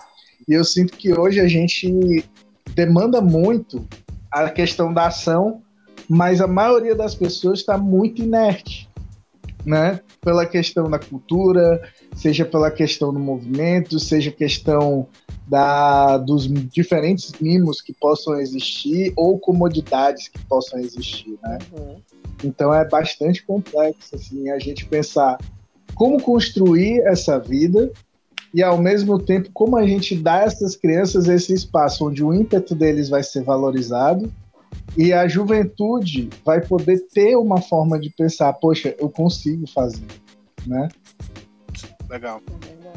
E 0.47 0.53
eu 0.53 0.63
sinto 0.63 0.97
que 0.97 1.17
hoje 1.17 1.39
a 1.39 1.47
gente 1.47 2.25
demanda 2.73 3.21
muito 3.21 3.87
a 4.31 4.49
questão 4.49 4.91
da 4.91 5.07
ação, 5.07 5.61
mas 6.09 6.41
a 6.41 6.47
maioria 6.47 6.95
das 6.95 7.13
pessoas 7.13 7.59
está 7.59 7.77
muito 7.77 8.23
inerte, 8.23 8.89
né? 9.63 9.99
Pela 10.21 10.45
questão 10.45 10.89
da 10.89 10.97
cultura, 10.97 11.81
seja 12.15 12.43
pela 12.43 12.71
questão 12.71 13.13
do 13.13 13.19
movimento, 13.19 13.99
seja 13.99 14.31
questão 14.31 15.07
da, 15.47 16.17
dos 16.17 16.47
diferentes 16.47 17.33
mimos 17.39 17.81
que 17.81 17.93
possam 17.93 18.39
existir 18.39 19.13
ou 19.15 19.37
comodidades 19.37 20.27
que 20.27 20.39
possam 20.45 20.79
existir, 20.79 21.37
né? 21.43 21.57
Uhum. 21.71 21.97
Então 22.43 22.73
é 22.73 22.87
bastante 22.87 23.43
complexo 23.43 24.15
assim 24.15 24.49
a 24.49 24.59
gente 24.59 24.85
pensar 24.85 25.37
como 25.97 26.21
construir 26.21 27.01
essa 27.01 27.39
vida 27.39 27.91
e 28.53 28.61
ao 28.61 28.77
mesmo 28.77 29.19
tempo 29.19 29.49
como 29.51 29.75
a 29.75 29.85
gente 29.85 30.15
dá 30.15 30.35
a 30.35 30.43
essas 30.43 30.75
crianças 30.75 31.27
esse 31.27 31.53
espaço 31.53 32.07
onde 32.07 32.23
o 32.23 32.33
ímpeto 32.33 32.75
deles 32.75 33.09
vai 33.09 33.23
ser 33.23 33.43
valorizado 33.43 34.31
e 34.95 35.11
a 35.11 35.27
juventude 35.27 36.29
vai 36.45 36.61
poder 36.61 36.99
ter 37.13 37.35
uma 37.35 37.61
forma 37.61 37.99
de 37.99 38.09
pensar, 38.09 38.53
poxa, 38.53 38.95
eu 38.99 39.09
consigo 39.09 39.67
fazer, 39.67 40.05
né? 40.65 40.87
Legal. 42.09 42.41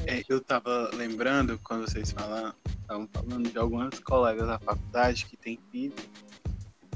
É, 0.07 0.23
eu 0.29 0.41
tava 0.41 0.91
lembrando 0.95 1.59
quando 1.65 1.83
vocês 1.83 2.13
falaram, 2.13 2.55
estavam 2.81 3.09
falando 3.13 3.51
de 3.51 3.59
algumas 3.59 3.99
colegas 4.01 4.47
da 4.47 4.59
faculdade 4.59 5.27
que 5.27 5.37
têm 5.37 5.59
filho 5.71 5.95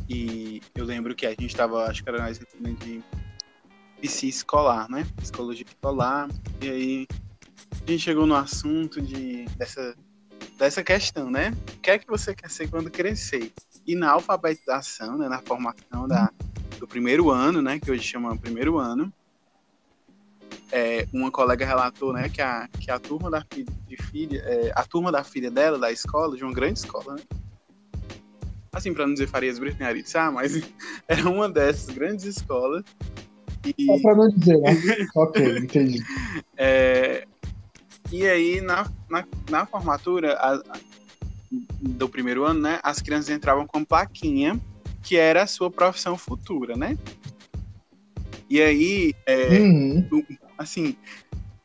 e 0.09 0.61
eu 0.75 0.85
lembro 0.85 1.15
que 1.15 1.27
a 1.27 1.31
gente 1.31 1.47
estava, 1.47 1.85
acho 1.87 2.03
que 2.03 2.09
era 2.09 2.19
mais 2.19 2.39
de 2.39 3.03
PC 4.01 4.27
escolar, 4.27 4.91
né? 4.91 5.07
Psicologia 5.17 5.65
escolar. 5.67 6.29
E 6.61 6.69
aí 6.69 7.07
a 7.87 7.91
gente 7.91 8.03
chegou 8.03 8.27
no 8.27 8.35
assunto 8.35 9.01
de, 9.01 9.45
dessa, 9.57 9.95
dessa 10.59 10.83
questão, 10.83 11.31
né? 11.31 11.55
O 11.77 11.81
que 11.81 11.91
é 11.91 11.99
que 11.99 12.07
você 12.07 12.35
quer 12.35 12.51
ser 12.51 12.69
quando 12.69 12.91
crescer? 12.91 13.53
E 13.87 13.95
na 13.95 14.11
alfabetização, 14.13 15.19
né, 15.19 15.29
na 15.29 15.41
formação 15.41 16.09
da, 16.09 16.31
do 16.79 16.87
primeiro 16.87 17.31
ano, 17.31 17.61
né, 17.61 17.79
que 17.79 17.91
hoje 17.91 18.03
chama 18.03 18.37
primeiro 18.37 18.79
ano, 18.79 19.13
é, 20.73 21.07
uma 21.13 21.31
colega 21.31 21.67
relatou, 21.67 22.13
né, 22.13 22.31
que 22.31 22.41
a, 22.41 22.67
que 22.81 22.91
a 22.91 22.99
turma 22.99 23.31
da 23.31 23.45
filha, 23.53 23.67
de 23.87 23.97
filha, 24.05 24.41
é, 24.41 24.73
a 24.75 24.85
turma 24.85 25.13
da 25.13 25.23
filha 25.23 25.51
dela 25.51 25.79
da 25.79 25.93
escola, 25.93 26.35
de 26.37 26.43
uma 26.43 26.53
grande 26.53 26.79
escola, 26.79 27.15
né, 27.15 27.23
assim, 28.73 28.93
para 28.93 29.07
não 29.07 29.15
dizer 29.15 29.29
Farias 29.29 29.59
Brito 29.59 29.83
Aritsá, 29.85 30.31
mas 30.31 30.55
era 31.07 31.29
uma 31.29 31.49
dessas 31.49 31.95
grandes 31.95 32.25
escolas. 32.25 32.83
E... 33.65 33.87
Só 33.87 33.99
para 34.01 34.15
não 34.17 34.29
dizer, 34.29 34.59
né? 34.59 34.73
ok, 35.15 35.59
entendi. 35.59 36.03
É, 36.57 37.27
e 38.13 38.27
aí, 38.27 38.61
na, 38.61 38.89
na, 39.09 39.25
na 39.51 39.67
formatura 39.67 40.35
a, 40.35 40.55
a, 40.55 40.79
do 41.81 42.09
primeiro 42.09 42.45
ano, 42.45 42.61
né, 42.61 42.81
as 42.83 43.01
crianças 43.01 43.31
entravam 43.31 43.67
com 43.67 43.85
plaquinha, 43.85 44.61
que 45.03 45.17
era 45.17 45.43
a 45.43 45.47
sua 45.47 45.71
profissão 45.71 46.17
futura, 46.17 46.77
né? 46.77 46.97
E 48.49 48.61
aí, 48.61 49.15
é, 49.27 49.59
uhum. 49.59 50.25
assim, 50.59 50.97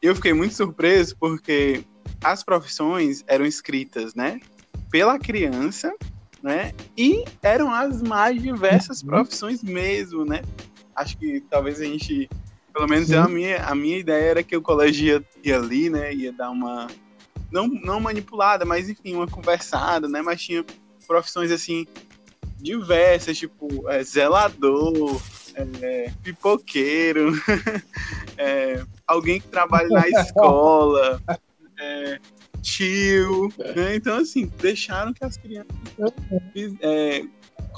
eu 0.01 0.15
fiquei 0.15 0.33
muito 0.33 0.55
surpreso 0.55 1.15
porque 1.19 1.83
as 2.23 2.43
profissões 2.43 3.23
eram 3.27 3.45
escritas, 3.45 4.15
né, 4.15 4.39
pela 4.89 5.19
criança, 5.19 5.93
né, 6.41 6.73
e 6.97 7.23
eram 7.43 7.71
as 7.71 8.01
mais 8.01 8.41
diversas 8.41 9.01
uhum. 9.01 9.09
profissões 9.09 9.61
mesmo, 9.61 10.25
né? 10.25 10.41
Acho 10.99 11.17
que 11.17 11.41
talvez 11.49 11.79
a 11.79 11.85
gente 11.85 12.29
pelo 12.73 12.87
menos 12.87 13.11
a 13.11 13.27
minha, 13.27 13.63
a 13.63 13.75
minha 13.75 13.97
ideia 13.97 14.31
era 14.31 14.43
que 14.43 14.55
o 14.55 14.61
colégio 14.61 15.05
ia, 15.05 15.25
ia 15.43 15.57
ali, 15.57 15.89
né? 15.89 16.13
Ia 16.13 16.31
dar 16.31 16.49
uma. 16.49 16.87
Não, 17.51 17.67
não 17.67 17.99
manipulada, 17.99 18.63
mas 18.63 18.89
enfim, 18.89 19.15
uma 19.15 19.27
conversada, 19.27 20.07
né? 20.07 20.21
Mas 20.21 20.41
tinha 20.41 20.63
profissões 21.07 21.51
assim 21.51 21.87
diversas, 22.57 23.37
tipo 23.37 23.89
é, 23.89 24.03
zelador, 24.03 25.21
é, 25.81 26.11
pipoqueiro, 26.21 27.33
é, 28.37 28.83
alguém 29.07 29.41
que 29.41 29.47
trabalha 29.47 29.89
na 29.89 30.07
escola, 30.07 31.21
é, 31.79 32.19
tio, 32.61 33.51
né? 33.75 33.95
Então, 33.95 34.17
assim, 34.17 34.51
deixaram 34.59 35.13
que 35.13 35.25
as 35.25 35.37
crianças 35.37 35.69
é, 36.81 37.23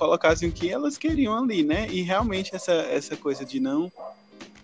colocassem 0.01 0.50
o 0.50 0.51
que 0.51 0.67
elas 0.67 0.98
queriam 0.98 1.38
ali, 1.38 1.62
né? 1.62 1.88
E 1.91 2.01
realmente 2.01 2.55
essa, 2.55 2.72
essa 2.72 3.15
coisa 3.15 3.46
de 3.46 3.60
não 3.60 3.91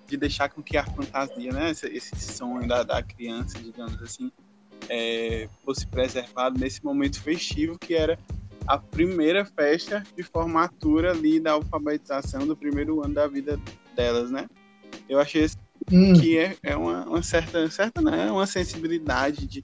de 0.07 0.17
deixar 0.17 0.49
com 0.49 0.63
que 0.63 0.75
a 0.75 0.83
fantasia, 0.83 1.51
né, 1.51 1.69
esse, 1.69 1.85
esse 1.89 2.15
sonho 2.33 2.67
da, 2.67 2.81
da, 2.81 3.03
criança, 3.03 3.59
digamos 3.59 4.01
assim, 4.01 4.31
é, 4.89 5.47
fosse 5.63 5.85
preservado 5.85 6.57
nesse 6.57 6.83
momento 6.83 7.21
festivo 7.21 7.77
que 7.77 7.93
era 7.93 8.17
a 8.65 8.79
primeira 8.79 9.45
festa 9.45 10.03
de 10.15 10.23
formatura 10.23 11.11
ali 11.11 11.39
da 11.39 11.51
alfabetização 11.51 12.47
do 12.47 12.57
primeiro 12.57 13.03
ano 13.03 13.13
da 13.13 13.27
vida 13.27 13.59
delas, 13.95 14.31
né? 14.31 14.47
Eu 15.07 15.19
achei 15.19 15.45
hum. 15.91 16.13
que 16.13 16.35
é, 16.35 16.57
é 16.63 16.75
uma, 16.75 17.05
uma, 17.05 17.21
certa, 17.21 17.69
certa 17.69 18.01
né, 18.01 18.31
uma 18.31 18.47
sensibilidade 18.47 19.45
de, 19.45 19.63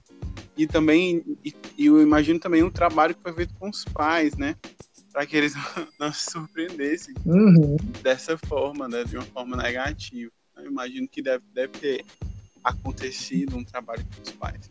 e 0.56 0.68
também 0.68 1.24
e, 1.44 1.52
e 1.76 1.86
eu 1.86 2.00
imagino 2.00 2.38
também 2.38 2.62
um 2.62 2.70
trabalho 2.70 3.14
que 3.14 3.22
foi 3.22 3.32
feito 3.32 3.54
com 3.54 3.68
os 3.68 3.84
pais, 3.84 4.36
né? 4.36 4.54
Para 5.14 5.24
que 5.24 5.36
eles 5.36 5.54
não 5.98 6.12
se 6.12 6.32
surpreendessem 6.32 7.14
uhum. 7.24 7.76
dessa 8.02 8.36
forma, 8.36 8.88
né, 8.88 9.04
de 9.04 9.16
uma 9.16 9.24
forma 9.24 9.56
negativa. 9.56 10.30
Eu 10.56 10.66
imagino 10.66 11.08
que 11.08 11.22
deve, 11.22 11.44
deve 11.54 11.72
ter 11.78 12.04
acontecido 12.64 13.56
um 13.56 13.64
trabalho 13.64 14.04
com 14.04 14.22
os 14.22 14.32
pais. 14.32 14.68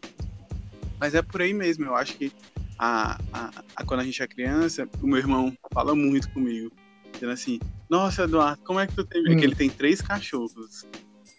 Mas 1.00 1.16
é 1.16 1.22
por 1.22 1.42
aí 1.42 1.54
mesmo, 1.54 1.86
eu 1.86 1.96
acho 1.96 2.18
que 2.18 2.32
a, 2.78 3.18
a, 3.32 3.64
a, 3.76 3.86
quando 3.86 4.02
a 4.02 4.04
gente 4.04 4.22
é 4.22 4.28
criança, 4.28 4.88
o 5.02 5.08
meu 5.08 5.18
irmão 5.18 5.56
fala 5.74 5.96
muito 5.96 6.30
comigo, 6.32 6.72
dizendo 7.14 7.32
assim, 7.32 7.60
nossa, 7.90 8.24
Eduardo, 8.24 8.62
como 8.64 8.80
é 8.82 8.88
que 8.88 8.96
tu 8.96 9.06
tem... 9.06 9.22
Hum. 9.22 9.40
ele 9.40 9.56
tem 9.56 9.70
três 9.70 10.02
cachorros. 10.02 10.86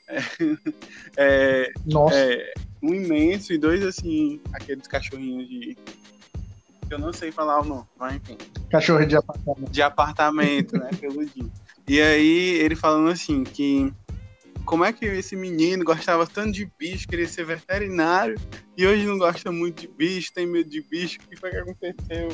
É, 0.09 0.19
é, 1.17 1.73
Nossa. 1.85 2.17
É, 2.17 2.55
um 2.83 2.95
imenso 2.95 3.53
e 3.53 3.59
dois, 3.59 3.83
assim, 3.85 4.41
aqueles 4.53 4.87
cachorrinhos 4.87 5.49
de 5.49 5.77
eu 6.91 6.99
não 6.99 7.13
sei 7.13 7.33
falar 7.33 7.61
o 7.61 7.65
nome, 7.65 7.87
mas 7.99 8.17
enfim. 8.17 8.39
Cachorro 8.71 9.05
de 9.05 9.17
apartamento. 9.17 9.71
De 9.71 9.83
apartamento, 9.83 10.79
né? 10.79 10.91
Peludinho. 11.01 11.53
E 11.87 12.01
aí 12.01 12.55
ele 12.61 12.75
falando 12.77 13.11
assim 13.11 13.45
que 13.45 13.93
como 14.65 14.85
é 14.85 14.93
que 14.93 15.05
esse 15.05 15.37
menino 15.37 15.85
gostava 15.85 16.27
tanto 16.27 16.53
de 16.53 16.71
bicho, 16.79 17.07
queria 17.07 17.29
ser 17.29 17.45
veterinário, 17.45 18.37
e 18.77 18.87
hoje 18.87 19.07
não 19.07 19.19
gosta 19.19 19.53
muito 19.53 19.83
de 19.83 19.89
bicho, 19.89 20.33
tem 20.33 20.47
medo 20.47 20.71
de 20.71 20.81
bicho, 20.81 21.19
o 21.23 21.29
que 21.29 21.37
foi 21.37 21.51
que 21.51 21.57
aconteceu? 21.59 22.29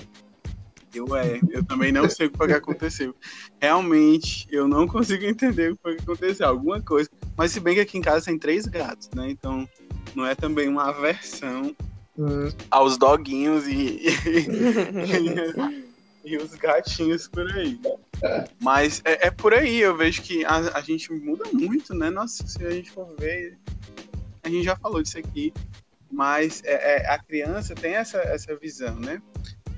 Eu, 0.94 1.16
é, 1.16 1.40
eu 1.50 1.64
também 1.64 1.92
não 1.92 2.08
sei 2.08 2.26
o 2.26 2.30
que 2.30 2.36
foi 2.36 2.48
que 2.48 2.52
aconteceu. 2.52 3.14
Realmente, 3.60 4.46
eu 4.50 4.66
não 4.66 4.88
consigo 4.88 5.24
entender 5.24 5.72
o 5.72 5.76
que 5.76 5.82
foi 5.82 5.96
que 5.96 6.02
aconteceu. 6.02 6.48
Alguma 6.48 6.80
coisa. 6.80 7.08
Mas 7.36 7.52
se 7.52 7.60
bem 7.60 7.74
que 7.74 7.80
aqui 7.80 7.96
em 7.96 8.00
casa 8.00 8.26
tem 8.26 8.36
três 8.36 8.66
gatos, 8.66 9.08
né? 9.14 9.30
Então, 9.30 9.68
não 10.16 10.26
é 10.26 10.34
também 10.34 10.68
uma 10.68 10.88
aversão. 10.88 11.74
Aos 12.70 12.96
doguinhos 12.98 13.66
e, 13.66 14.02
e, 16.24 16.32
e, 16.32 16.36
os 16.36 16.54
gatinhos 16.54 17.28
por 17.28 17.50
aí. 17.52 17.80
Mas 18.60 19.00
é, 19.04 19.28
é, 19.28 19.30
por 19.30 19.54
aí, 19.54 19.80
eu 19.80 19.96
vejo 19.96 20.22
que 20.22 20.44
a, 20.44 20.56
a 20.76 20.80
gente 20.80 21.12
muda 21.12 21.44
muito, 21.52 21.94
né? 21.94 22.10
Nossa, 22.10 22.46
se 22.46 22.64
a 22.64 22.70
gente 22.70 22.90
for 22.90 23.14
ver, 23.18 23.58
a 24.42 24.48
gente 24.48 24.64
já 24.64 24.76
falou 24.76 25.02
disso 25.02 25.18
aqui, 25.18 25.52
mas 26.10 26.62
é, 26.64 26.96
é, 26.96 27.10
a 27.10 27.18
criança 27.18 27.74
tem 27.74 27.94
essa, 27.94 28.18
essa 28.18 28.54
visão, 28.56 28.94
né? 28.96 29.22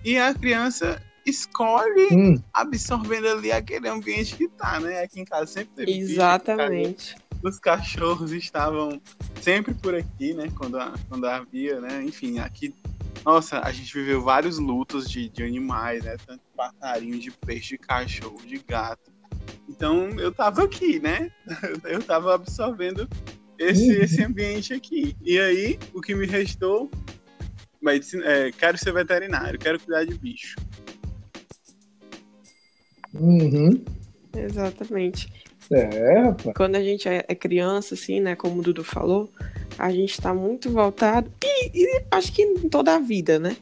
E 0.05 0.19
a 0.19 0.35
criança 0.35 1.01
escolhe 1.25 2.09
hum. 2.11 2.43
absorvendo 2.53 3.29
ali 3.29 3.53
aquele 3.53 3.89
ambiente 3.89 4.35
que 4.35 4.49
tá, 4.49 4.81
né? 4.81 5.03
Aqui 5.03 5.21
em 5.21 5.25
casa 5.25 5.47
sempre 5.47 5.75
teve 5.77 5.99
Exatamente 5.99 7.15
os 7.43 7.59
cachorros 7.59 8.33
estavam 8.33 9.01
sempre 9.41 9.75
por 9.75 9.95
aqui, 9.95 10.33
né? 10.33 10.49
Quando, 10.57 10.79
quando 11.09 11.27
havia, 11.27 11.81
né? 11.81 12.03
Enfim, 12.03 12.39
aqui. 12.39 12.75
Nossa, 13.25 13.61
a 13.61 13.71
gente 13.73 13.93
viveu 13.93 14.23
vários 14.23 14.59
lutos 14.59 15.09
de, 15.11 15.29
de 15.29 15.43
animais, 15.43 16.05
né? 16.05 16.17
Tanto 16.27 16.43
passarinho, 16.57 17.19
de 17.19 17.31
peixe, 17.31 17.71
de 17.71 17.79
cachorro, 17.79 18.41
de 18.47 18.59
gato. 18.59 19.11
Então 19.69 20.11
eu 20.19 20.33
tava 20.33 20.65
aqui, 20.65 21.01
né? 21.01 21.31
Eu 21.85 22.03
tava 22.03 22.35
absorvendo 22.35 23.09
esse, 23.59 23.89
uhum. 23.89 24.03
esse 24.03 24.23
ambiente 24.23 24.75
aqui. 24.75 25.17
E 25.23 25.39
aí, 25.39 25.79
o 25.93 26.01
que 26.01 26.15
me 26.15 26.27
restou, 26.27 26.91
medicina, 27.81 28.25
é, 28.25 28.53
quero 28.53 28.79
ser 28.79 28.93
veterinário, 28.93 29.59
quero 29.59 29.81
cuidar 29.81 30.05
de 30.05 30.15
bicho. 30.15 30.57
Uhum. 33.15 33.85
Exatamente. 34.35 35.33
É, 35.76 36.19
rapaz. 36.19 36.57
Quando 36.57 36.76
a 36.76 36.83
gente 36.83 37.09
é, 37.09 37.25
é 37.26 37.35
criança, 37.35 37.95
assim, 37.95 38.21
né, 38.21 38.37
como 38.37 38.61
o 38.61 38.62
Dudu 38.62 38.85
falou, 38.85 39.31
a 39.79 39.91
gente 39.91 40.21
tá 40.21 40.35
muito 40.35 40.71
voltado, 40.71 41.31
e, 41.43 41.71
e, 41.75 42.02
acho 42.11 42.33
que 42.33 42.43
em 42.43 42.69
toda 42.69 42.95
a 42.95 42.99
vida, 42.99 43.38
né? 43.38 43.57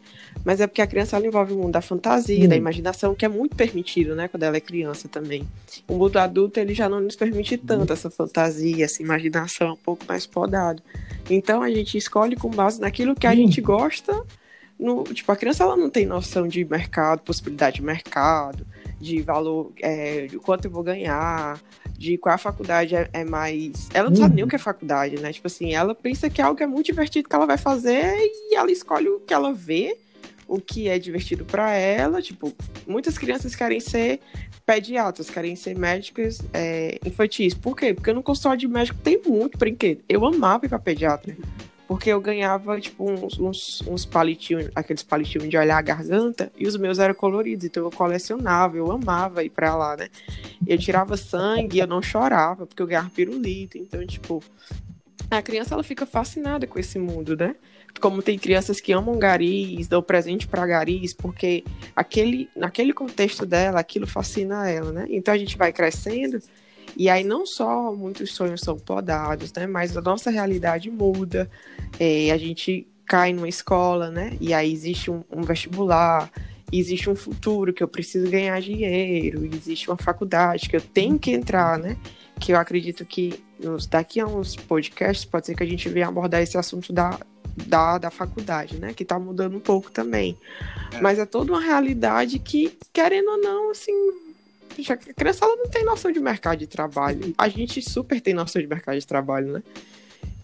Mas 0.45 0.61
é 0.61 0.67
porque 0.67 0.81
a 0.81 0.87
criança 0.87 1.17
ela 1.17 1.27
envolve 1.27 1.53
o 1.53 1.57
mundo 1.57 1.73
da 1.73 1.83
fantasia, 1.83 2.45
hum. 2.45 2.49
da 2.49 2.57
imaginação, 2.57 3.15
que 3.15 3.25
é 3.25 3.29
muito 3.29 3.55
permitido, 3.55 4.15
né, 4.15 4.29
quando 4.29 4.43
ela 4.43 4.57
é 4.57 4.61
criança 4.61 5.09
também. 5.09 5.47
O 5.87 5.95
mundo 5.95 6.19
adulto, 6.19 6.59
ele 6.59 6.75
já 6.75 6.89
não 6.89 7.01
nos 7.01 7.17
permite 7.17 7.57
tanto 7.59 7.91
hum. 7.91 7.95
essa 7.95 8.11
fantasia, 8.11 8.85
essa 8.85 9.03
imaginação 9.03 9.75
um 9.75 9.77
pouco 9.77 10.05
mais 10.09 10.27
podado. 10.27 10.83
Então 11.29 11.63
a 11.63 11.71
gente 11.71 11.97
escolhe 11.97 12.37
com 12.37 12.51
base 12.51 12.81
naquilo 12.81 13.15
que 13.15 13.27
a 13.27 13.31
hum. 13.31 13.37
gente 13.37 13.61
gosta. 13.61 14.25
No, 14.79 15.05
tipo, 15.05 15.31
a 15.31 15.37
criança 15.37 15.63
ela 15.63 15.77
não 15.77 15.91
tem 15.91 16.07
noção 16.07 16.49
de 16.49 16.65
mercado, 16.65 17.21
possibilidade 17.21 17.77
de 17.77 17.83
mercado, 17.83 18.67
de 18.99 19.21
valor, 19.21 19.73
é, 19.83 20.27
de 20.27 20.39
quanto 20.39 20.65
eu 20.65 20.71
vou 20.71 20.83
ganhar, 20.83 21.61
de 22.01 22.17
qual 22.17 22.35
a 22.35 22.39
faculdade 22.39 22.97
é, 22.97 23.11
é 23.13 23.25
mais. 23.27 23.91
Ela 23.93 24.09
não 24.09 24.17
uhum. 24.17 24.23
sabe 24.23 24.37
nem 24.37 24.43
o 24.43 24.49
que 24.49 24.57
é 24.57 24.59
faculdade, 24.59 25.21
né? 25.21 25.35
Tipo 25.35 25.49
assim, 25.49 25.75
ela 25.75 25.95
pensa 25.95 26.31
que 26.31 26.41
é 26.41 26.45
algo 26.45 26.61
é 26.63 26.67
muito 26.67 26.87
divertido 26.87 27.29
que 27.29 27.35
ela 27.35 27.45
vai 27.45 27.59
fazer 27.59 28.17
e 28.17 28.57
ela 28.57 28.73
escolhe 28.73 29.07
o 29.07 29.21
que 29.21 29.35
ela 29.35 29.53
vê, 29.53 29.99
o 30.49 30.59
que 30.59 30.89
é 30.89 30.99
divertido 30.99 31.45
para 31.45 31.75
ela. 31.75 32.23
Tipo, 32.23 32.55
muitas 32.87 33.19
crianças 33.19 33.55
querem 33.55 33.81
ser 33.81 34.19
pediatras, 34.65 35.29
querem 35.29 35.55
ser 35.55 35.77
médicas 35.77 36.41
é, 36.55 36.99
infantis. 37.05 37.53
Por 37.53 37.77
quê? 37.77 37.93
Porque 37.93 38.15
no 38.15 38.23
consultório 38.23 38.61
de 38.61 38.67
médico 38.67 38.99
tem 39.05 39.21
muito 39.27 39.59
brinquedo. 39.59 40.03
Eu 40.09 40.25
amava 40.25 40.65
ir 40.65 40.71
pra 40.71 40.79
pediatra. 40.79 41.37
Porque 41.91 42.09
eu 42.09 42.21
ganhava, 42.21 42.81
tipo, 42.81 43.11
uns, 43.11 43.37
uns, 43.37 43.83
uns 43.85 44.07
palitinhos, 44.07 44.71
aqueles 44.77 45.03
palitinhos 45.03 45.49
de 45.49 45.59
olhar 45.59 45.77
a 45.77 45.83
garganta, 45.83 46.53
e 46.57 46.65
os 46.69 46.77
meus 46.77 47.01
eram 47.01 47.15
coloridos, 47.15 47.65
então 47.65 47.83
eu 47.83 47.91
colecionava, 47.91 48.77
eu 48.77 48.93
amava 48.93 49.43
ir 49.43 49.51
pra 49.51 49.75
lá, 49.75 49.97
né? 49.97 50.09
Eu 50.65 50.79
tirava 50.79 51.17
sangue, 51.17 51.81
eu 51.81 51.89
não 51.89 52.01
chorava, 52.01 52.65
porque 52.65 52.81
eu 52.81 52.87
ganhava 52.87 53.11
pirulito, 53.11 53.77
então, 53.77 54.07
tipo, 54.07 54.41
a 55.29 55.43
criança, 55.43 55.75
ela 55.75 55.83
fica 55.83 56.07
fascinada 56.07 56.65
com 56.65 56.79
esse 56.79 56.97
mundo, 56.97 57.37
né? 57.37 57.57
Como 58.01 58.23
tem 58.23 58.39
crianças 58.39 58.81
que 58.81 58.93
amam 58.93 59.19
garis, 59.19 59.89
dão 59.89 60.01
presente 60.01 60.47
para 60.47 60.65
garis, 60.65 61.13
porque 61.13 61.65
aquele, 61.97 62.49
naquele 62.55 62.93
contexto 62.93 63.45
dela, 63.45 63.81
aquilo 63.81 64.07
fascina 64.07 64.71
ela, 64.71 64.93
né? 64.93 65.07
Então 65.11 65.35
a 65.35 65.39
gente 65.39 65.59
vai 65.59 65.73
crescendo 65.73 66.41
e 66.97 67.09
aí 67.09 67.25
não 67.25 67.47
só 67.47 67.93
muitos 67.93 68.33
sonhos 68.35 68.61
são 68.61 68.79
podados, 68.79 69.53
né? 69.53 69.67
Mas 69.67 69.97
a 69.97 70.01
nossa 70.01 70.31
realidade 70.31 70.91
muda. 70.91 71.51
É, 71.99 72.31
a 72.31 72.39
gente 72.39 72.87
cai 73.07 73.33
numa 73.33 73.49
escola, 73.49 74.11
né? 74.11 74.37
E 74.41 74.55
aí 74.55 74.73
existe 74.73 75.11
um, 75.11 75.25
um, 75.31 75.43
vestibular, 75.43 76.31
existe 76.73 77.11
um 77.11 77.17
futuro 77.17 77.73
que 77.73 77.83
eu 77.83 77.89
preciso 77.89 78.31
ganhar 78.31 78.61
dinheiro, 78.61 79.45
existe 79.45 79.91
uma 79.91 79.97
faculdade 79.97 80.69
que 80.69 80.77
eu 80.77 80.81
tenho 80.81 81.19
que 81.19 81.33
entrar, 81.33 81.79
né? 81.79 81.97
Que 82.39 82.53
eu 82.53 82.57
acredito 82.57 83.05
que 83.05 83.43
nos, 83.59 83.87
daqui 83.87 84.21
a 84.21 84.27
uns 84.27 84.55
podcasts 84.55 85.25
pode 85.25 85.47
ser 85.47 85.57
que 85.57 85.63
a 85.63 85.67
gente 85.67 85.89
venha 85.89 86.07
abordar 86.07 86.41
esse 86.41 86.57
assunto 86.57 86.93
da, 86.93 87.19
da, 87.67 87.99
da 87.99 88.11
faculdade, 88.11 88.79
né? 88.79 88.95
Que 88.95 89.05
tá 89.05 89.19
mudando 89.19 89.57
um 89.57 89.61
pouco 89.61 89.91
também. 89.91 90.39
É. 90.93 91.01
Mas 91.01 91.19
é 91.19 91.27
toda 91.27 91.53
uma 91.53 91.61
realidade 91.61 92.39
que, 92.39 92.79
querendo 92.93 93.29
ou 93.29 93.39
não, 93.39 93.71
assim, 93.71 93.93
a 94.89 94.97
criança 94.97 95.45
ela 95.45 95.57
não 95.57 95.67
tem 95.67 95.85
noção 95.85 96.11
de 96.11 96.21
mercado 96.21 96.59
de 96.59 96.67
trabalho. 96.67 97.35
A 97.37 97.49
gente 97.49 97.83
super 97.83 98.21
tem 98.21 98.35
noção 98.35 98.61
de 98.61 98.69
mercado 98.69 98.99
de 98.99 99.07
trabalho, 99.07 99.53
né? 99.53 99.63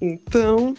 Então, 0.00 0.75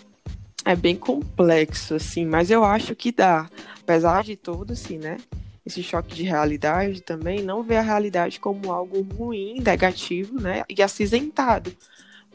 é 0.63 0.75
bem 0.75 0.95
complexo, 0.95 1.95
assim, 1.95 2.25
mas 2.25 2.51
eu 2.51 2.63
acho 2.63 2.95
que 2.95 3.11
dá. 3.11 3.49
Apesar 3.81 4.23
de 4.23 4.35
tudo, 4.35 4.73
assim, 4.73 4.97
né? 4.97 5.17
Esse 5.65 5.81
choque 5.81 6.15
de 6.15 6.23
realidade 6.23 7.01
também, 7.01 7.41
não 7.41 7.63
ver 7.63 7.77
a 7.77 7.81
realidade 7.81 8.39
como 8.39 8.71
algo 8.71 9.01
ruim, 9.01 9.59
negativo, 9.59 10.39
né? 10.39 10.63
E 10.69 10.81
acinzentado. 10.81 11.73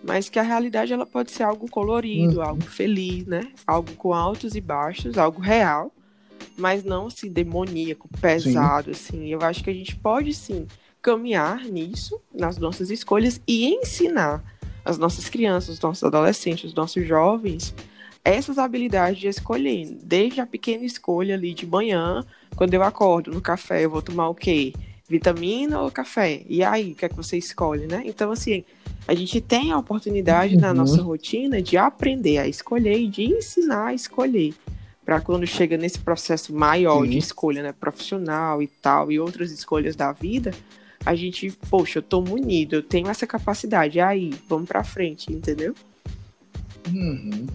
Mas 0.02 0.28
que 0.28 0.38
a 0.38 0.42
realidade 0.42 0.92
ela 0.92 1.07
pode 1.07 1.31
ser 1.31 1.45
algo 1.45 1.71
colorido, 1.71 2.38
uhum. 2.38 2.42
algo 2.42 2.62
feliz, 2.62 3.25
né? 3.26 3.52
Algo 3.66 3.92
com 3.92 4.12
altos 4.12 4.54
e 4.54 4.61
baixos, 4.61 5.16
algo 5.16 5.40
real, 5.40 5.92
mas 6.57 6.83
não 6.83 7.07
assim 7.07 7.31
demoníaco, 7.31 8.09
pesado, 8.21 8.92
sim. 8.95 9.16
assim. 9.16 9.28
Eu 9.28 9.40
acho 9.42 9.62
que 9.62 9.71
a 9.71 9.75
gente 9.75 9.95
pode 9.95 10.35
sim 10.35 10.66
caminhar 11.02 11.64
nisso, 11.64 12.21
nas 12.32 12.56
nossas 12.56 12.90
escolhas 12.90 13.40
e 13.47 13.66
ensinar 13.66 14.42
as 14.85 14.97
nossas 14.97 15.28
crianças, 15.28 15.75
os 15.75 15.80
nossos 15.80 16.04
adolescentes, 16.04 16.64
os 16.64 16.75
nossos 16.75 17.06
jovens 17.06 17.75
essas 18.25 18.59
habilidades 18.59 19.18
de 19.18 19.26
escolher, 19.26 19.97
desde 20.02 20.40
a 20.40 20.47
pequena 20.47 20.85
escolha 20.85 21.35
ali 21.35 21.52
de 21.52 21.66
manhã, 21.66 22.25
quando 22.54 22.75
eu 22.75 22.82
acordo 22.82 23.32
no 23.32 23.40
café, 23.40 23.85
eu 23.85 23.90
vou 23.90 24.02
tomar 24.02 24.28
o 24.28 24.35
quê? 24.35 24.73
Vitamina 25.09 25.80
ou 25.80 25.90
café? 25.90 26.42
E 26.49 26.62
aí, 26.62 26.92
o 26.92 26.94
que 26.94 27.04
é 27.04 27.09
que 27.09 27.16
você 27.16 27.37
escolhe, 27.37 27.87
né? 27.87 28.02
Então, 28.06 28.30
assim, 28.30 28.64
a 29.09 29.14
gente 29.14 29.40
tem 29.40 29.73
a 29.73 29.78
oportunidade 29.78 30.54
uhum. 30.54 30.61
na 30.61 30.73
nossa 30.73 31.02
rotina 31.02 31.61
de 31.61 31.76
aprender 31.76 32.38
a 32.38 32.47
escolher 32.47 32.99
e 32.99 33.09
de 33.09 33.25
ensinar 33.25 33.88
a 33.88 33.94
escolher. 33.94 34.54
Para 35.04 35.21
quando 35.21 35.44
chega 35.44 35.76
nesse 35.76 35.99
processo 35.99 36.54
maior 36.54 37.02
Sim. 37.02 37.11
de 37.11 37.18
escolha, 37.18 37.61
né, 37.61 37.73
profissional 37.73 38.62
e 38.62 38.68
tal, 38.68 39.11
e 39.11 39.18
outras 39.18 39.50
escolhas 39.50 39.97
da 39.97 40.12
vida, 40.12 40.52
a 41.04 41.14
gente, 41.14 41.50
poxa, 41.68 41.99
eu 41.99 42.02
tô 42.02 42.21
munido, 42.21 42.76
eu 42.76 42.82
tenho 42.82 43.09
essa 43.09 43.26
capacidade, 43.26 44.00
aí, 44.00 44.30
vamos 44.49 44.68
pra 44.68 44.85
frente, 44.85 45.32
entendeu? 45.32 45.75
Uhum. 46.88 47.47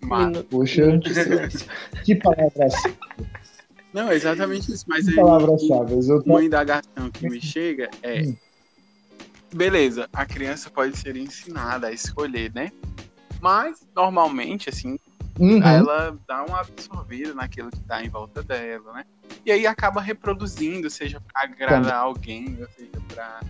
Mas, 0.00 0.42
poxa, 0.42 1.00
que 2.04 2.16
palavra 2.16 2.68
Não, 3.92 4.10
é 4.10 4.14
exatamente 4.14 4.72
isso, 4.72 4.84
mas 4.88 5.06
que 5.06 5.14
palavra-chave. 5.14 6.06
Tô... 6.06 6.22
Uma 6.26 6.42
indagação 6.42 7.10
que 7.12 7.28
me 7.28 7.40
chega 7.40 7.90
é. 8.02 8.22
Hum. 8.22 8.36
Beleza, 9.54 10.08
a 10.12 10.24
criança 10.24 10.70
pode 10.70 10.96
ser 10.96 11.14
ensinada 11.16 11.88
a 11.88 11.92
escolher, 11.92 12.52
né? 12.54 12.72
Mas, 13.40 13.86
normalmente, 13.94 14.70
assim, 14.70 14.98
uhum. 15.38 15.62
ela 15.62 16.18
dá 16.26 16.44
uma 16.44 16.60
absorvida 16.60 17.34
naquilo 17.34 17.70
que 17.70 17.80
tá 17.80 18.02
em 18.04 18.08
volta 18.08 18.42
dela, 18.42 18.92
né? 18.92 19.04
E 19.44 19.50
aí 19.50 19.66
acaba 19.66 20.00
reproduzindo, 20.00 20.88
seja 20.88 21.20
para 21.20 21.42
agradar 21.42 21.96
alguém, 21.96 22.56
ou 22.60 22.68
seja, 22.68 22.90
para 23.08 23.40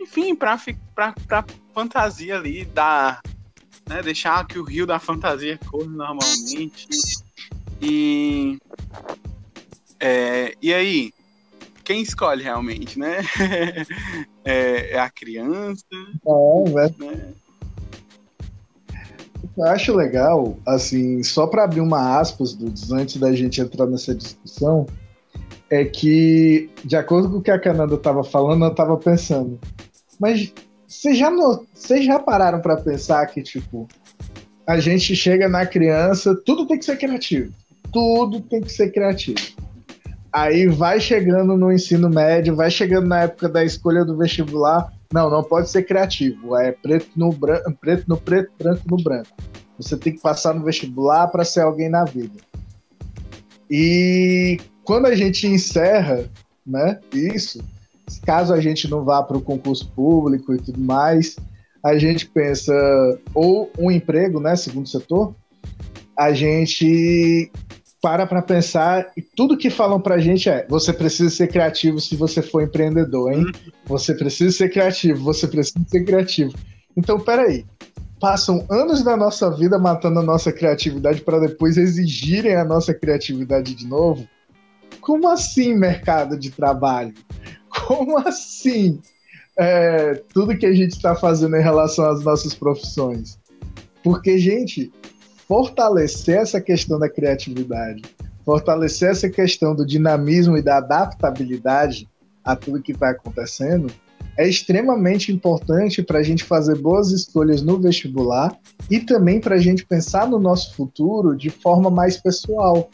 enfim, 0.00 0.34
para 0.34 0.56
para 0.94 1.44
fantasia 1.74 2.36
ali 2.36 2.64
da 2.64 3.20
né, 3.88 4.02
deixar 4.02 4.46
que 4.46 4.58
o 4.58 4.64
rio 4.64 4.86
da 4.86 4.98
fantasia 4.98 5.58
corra 5.70 5.86
normalmente. 5.86 6.86
E 7.80 8.58
é, 10.00 10.54
e 10.62 10.72
aí, 10.72 11.12
quem 11.84 12.02
escolhe 12.02 12.42
realmente, 12.42 12.98
né? 12.98 13.18
é, 14.44 14.90
é, 14.92 14.98
a 14.98 15.10
criança. 15.10 15.84
É, 15.92 17.04
né? 17.04 17.34
Eu 19.58 19.64
acho 19.64 19.92
legal, 19.92 20.56
assim, 20.64 21.20
só 21.24 21.44
para 21.46 21.64
abrir 21.64 21.80
uma 21.80 22.20
aspas, 22.20 22.54
Dudes, 22.54 22.92
antes 22.92 23.16
da 23.16 23.32
gente 23.32 23.60
entrar 23.60 23.86
nessa 23.86 24.14
discussão, 24.14 24.86
é 25.68 25.84
que, 25.84 26.70
de 26.84 26.94
acordo 26.94 27.28
com 27.28 27.38
o 27.38 27.42
que 27.42 27.50
a 27.50 27.58
Cananda 27.58 27.96
estava 27.96 28.22
falando, 28.22 28.64
eu 28.64 28.70
estava 28.70 28.96
pensando, 28.96 29.58
mas 30.18 30.52
vocês 30.86 31.18
já, 31.18 31.30
já 32.00 32.18
pararam 32.20 32.60
para 32.60 32.76
pensar 32.76 33.26
que, 33.26 33.42
tipo, 33.42 33.88
a 34.64 34.78
gente 34.78 35.16
chega 35.16 35.48
na 35.48 35.66
criança, 35.66 36.34
tudo 36.46 36.64
tem 36.64 36.78
que 36.78 36.84
ser 36.84 36.96
criativo. 36.96 37.52
Tudo 37.92 38.40
tem 38.40 38.60
que 38.60 38.70
ser 38.70 38.92
criativo. 38.92 39.40
Aí 40.32 40.66
vai 40.66 41.00
chegando 41.00 41.56
no 41.56 41.72
ensino 41.72 42.08
médio, 42.08 42.54
vai 42.54 42.70
chegando 42.70 43.08
na 43.08 43.22
época 43.22 43.48
da 43.48 43.64
escolha 43.64 44.04
do 44.04 44.16
vestibular. 44.16 44.92
Não, 45.12 45.30
não 45.30 45.42
pode 45.42 45.70
ser 45.70 45.84
criativo. 45.84 46.56
É 46.56 46.72
preto 46.72 47.10
no 47.16 47.32
branco, 47.32 47.72
preto 47.80 48.04
no 48.08 48.16
preto, 48.16 48.52
branco 48.58 48.82
no 48.90 48.96
branco. 49.02 49.28
Você 49.78 49.96
tem 49.96 50.12
que 50.12 50.20
passar 50.20 50.54
no 50.54 50.64
vestibular 50.64 51.28
para 51.28 51.44
ser 51.44 51.60
alguém 51.60 51.88
na 51.88 52.04
vida. 52.04 52.38
E 53.70 54.58
quando 54.84 55.06
a 55.06 55.14
gente 55.14 55.46
encerra, 55.46 56.28
né, 56.66 56.98
isso, 57.12 57.62
caso 58.24 58.52
a 58.52 58.60
gente 58.60 58.90
não 58.90 59.04
vá 59.04 59.22
para 59.22 59.36
o 59.36 59.42
concurso 59.42 59.90
público 59.92 60.54
e 60.54 60.58
tudo 60.58 60.80
mais, 60.80 61.36
a 61.82 61.96
gente 61.96 62.26
pensa 62.26 62.72
ou 63.34 63.70
um 63.78 63.90
emprego, 63.90 64.40
né, 64.40 64.56
segundo 64.56 64.88
setor, 64.88 65.34
a 66.16 66.32
gente 66.32 67.50
para 68.00 68.26
para 68.26 68.42
pensar 68.42 69.10
e 69.16 69.22
tudo 69.22 69.56
que 69.56 69.70
falam 69.70 70.00
para 70.00 70.16
a 70.16 70.18
gente 70.18 70.48
é: 70.48 70.66
você 70.68 70.92
precisa 70.92 71.30
ser 71.30 71.48
criativo 71.48 72.00
se 72.00 72.16
você 72.16 72.40
for 72.40 72.62
empreendedor, 72.62 73.32
hein? 73.32 73.44
Você 73.86 74.14
precisa 74.14 74.56
ser 74.56 74.70
criativo, 74.70 75.22
você 75.22 75.46
precisa 75.46 75.84
ser 75.86 76.04
criativo. 76.04 76.54
Então, 76.96 77.18
peraí. 77.18 77.64
Passam 78.20 78.66
anos 78.68 79.04
da 79.04 79.16
nossa 79.16 79.48
vida 79.48 79.78
matando 79.78 80.18
a 80.18 80.24
nossa 80.24 80.52
criatividade 80.52 81.20
para 81.20 81.38
depois 81.38 81.76
exigirem 81.76 82.56
a 82.56 82.64
nossa 82.64 82.92
criatividade 82.92 83.76
de 83.76 83.86
novo? 83.86 84.26
Como 85.00 85.28
assim 85.28 85.72
mercado 85.72 86.36
de 86.36 86.50
trabalho? 86.50 87.14
Como 87.86 88.18
assim 88.18 89.00
é, 89.56 90.14
tudo 90.34 90.58
que 90.58 90.66
a 90.66 90.72
gente 90.72 90.92
está 90.92 91.14
fazendo 91.14 91.56
em 91.56 91.62
relação 91.62 92.10
às 92.10 92.24
nossas 92.24 92.54
profissões? 92.54 93.38
Porque, 94.02 94.36
gente, 94.36 94.92
fortalecer 95.48 96.36
essa 96.36 96.60
questão 96.60 96.98
da 96.98 97.08
criatividade, 97.08 98.02
fortalecer 98.44 99.10
essa 99.10 99.30
questão 99.30 99.74
do 99.74 99.86
dinamismo 99.86 100.58
e 100.58 100.62
da 100.62 100.76
adaptabilidade 100.76 102.06
a 102.44 102.54
tudo 102.54 102.82
que 102.82 102.92
está 102.92 103.10
acontecendo 103.10 103.90
é 104.36 104.46
extremamente 104.46 105.32
importante 105.32 106.00
para 106.00 106.20
a 106.20 106.22
gente 106.22 106.44
fazer 106.44 106.76
boas 106.76 107.10
escolhas 107.10 107.60
no 107.60 107.80
vestibular 107.80 108.56
e 108.88 109.00
também 109.00 109.40
para 109.40 109.56
a 109.56 109.58
gente 109.58 109.84
pensar 109.84 110.28
no 110.28 110.38
nosso 110.38 110.76
futuro 110.76 111.36
de 111.36 111.50
forma 111.50 111.90
mais 111.90 112.16
pessoal 112.16 112.88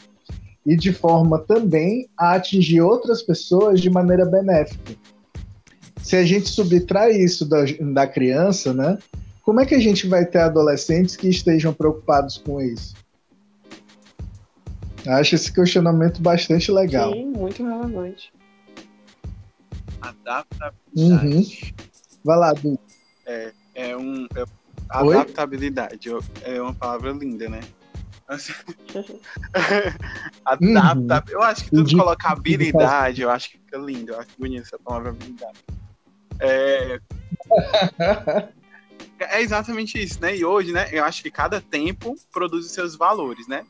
e 0.65 0.75
de 0.75 0.91
forma 0.91 1.37
também 1.37 2.09
a 2.17 2.33
atingir 2.33 2.81
outras 2.81 3.21
pessoas 3.21 3.79
de 3.79 3.91
maneira 3.91 4.25
benéfica. 4.25 4.95
Se 6.01 6.15
a 6.15 6.25
gente 6.25 6.49
subtrai 6.49 7.11
isso 7.11 7.45
da, 7.45 7.63
da 7.93 8.07
criança, 8.07 8.73
né? 8.73 8.97
Como 9.45 9.61
é 9.61 9.65
que 9.65 9.75
a 9.75 9.79
gente 9.79 10.07
vai 10.07 10.25
ter 10.25 10.39
adolescentes 10.39 11.15
que 11.15 11.29
estejam 11.29 11.71
preocupados 11.71 12.39
com 12.39 12.59
isso? 12.59 12.95
Acho 15.05 15.35
esse 15.35 15.53
questionamento 15.53 16.19
bastante 16.19 16.71
legal. 16.71 17.13
Sim, 17.13 17.27
muito 17.27 17.63
relevante. 17.63 18.33
Adaptabilidade. 20.01 21.27
Uhum. 21.27 21.43
Vai 22.23 22.37
lá, 22.37 22.53
Du. 22.53 22.79
É, 23.27 23.53
é 23.75 23.95
um. 23.95 24.25
É, 24.35 24.43
adaptabilidade 24.89 26.09
é 26.41 26.59
uma 26.59 26.73
palavra 26.73 27.11
linda, 27.11 27.47
né? 27.47 27.59
Assim, 28.27 28.53
adapta. 30.43 31.23
Uhum. 31.27 31.39
Eu 31.39 31.43
acho 31.43 31.65
que 31.65 31.69
tudo 31.69 31.95
colocar 31.95 32.31
habilidade, 32.31 33.21
eu 33.21 33.29
acho 33.29 33.51
que 33.51 33.59
fica 33.59 33.77
lindo. 33.77 34.11
Eu 34.11 34.19
acho 34.19 34.29
bonito 34.39 34.63
essa 34.63 34.79
palavra 34.79 35.09
habilidade. 35.11 35.59
É... 36.39 36.99
É 39.35 39.41
exatamente 39.41 40.01
isso, 40.01 40.21
né? 40.21 40.35
E 40.35 40.45
hoje, 40.45 40.71
né, 40.71 40.87
eu 40.91 41.03
acho 41.03 41.21
que 41.21 41.29
cada 41.29 41.59
tempo 41.59 42.15
produz 42.31 42.65
os 42.65 42.71
seus 42.71 42.95
valores, 42.95 43.47
né? 43.47 43.65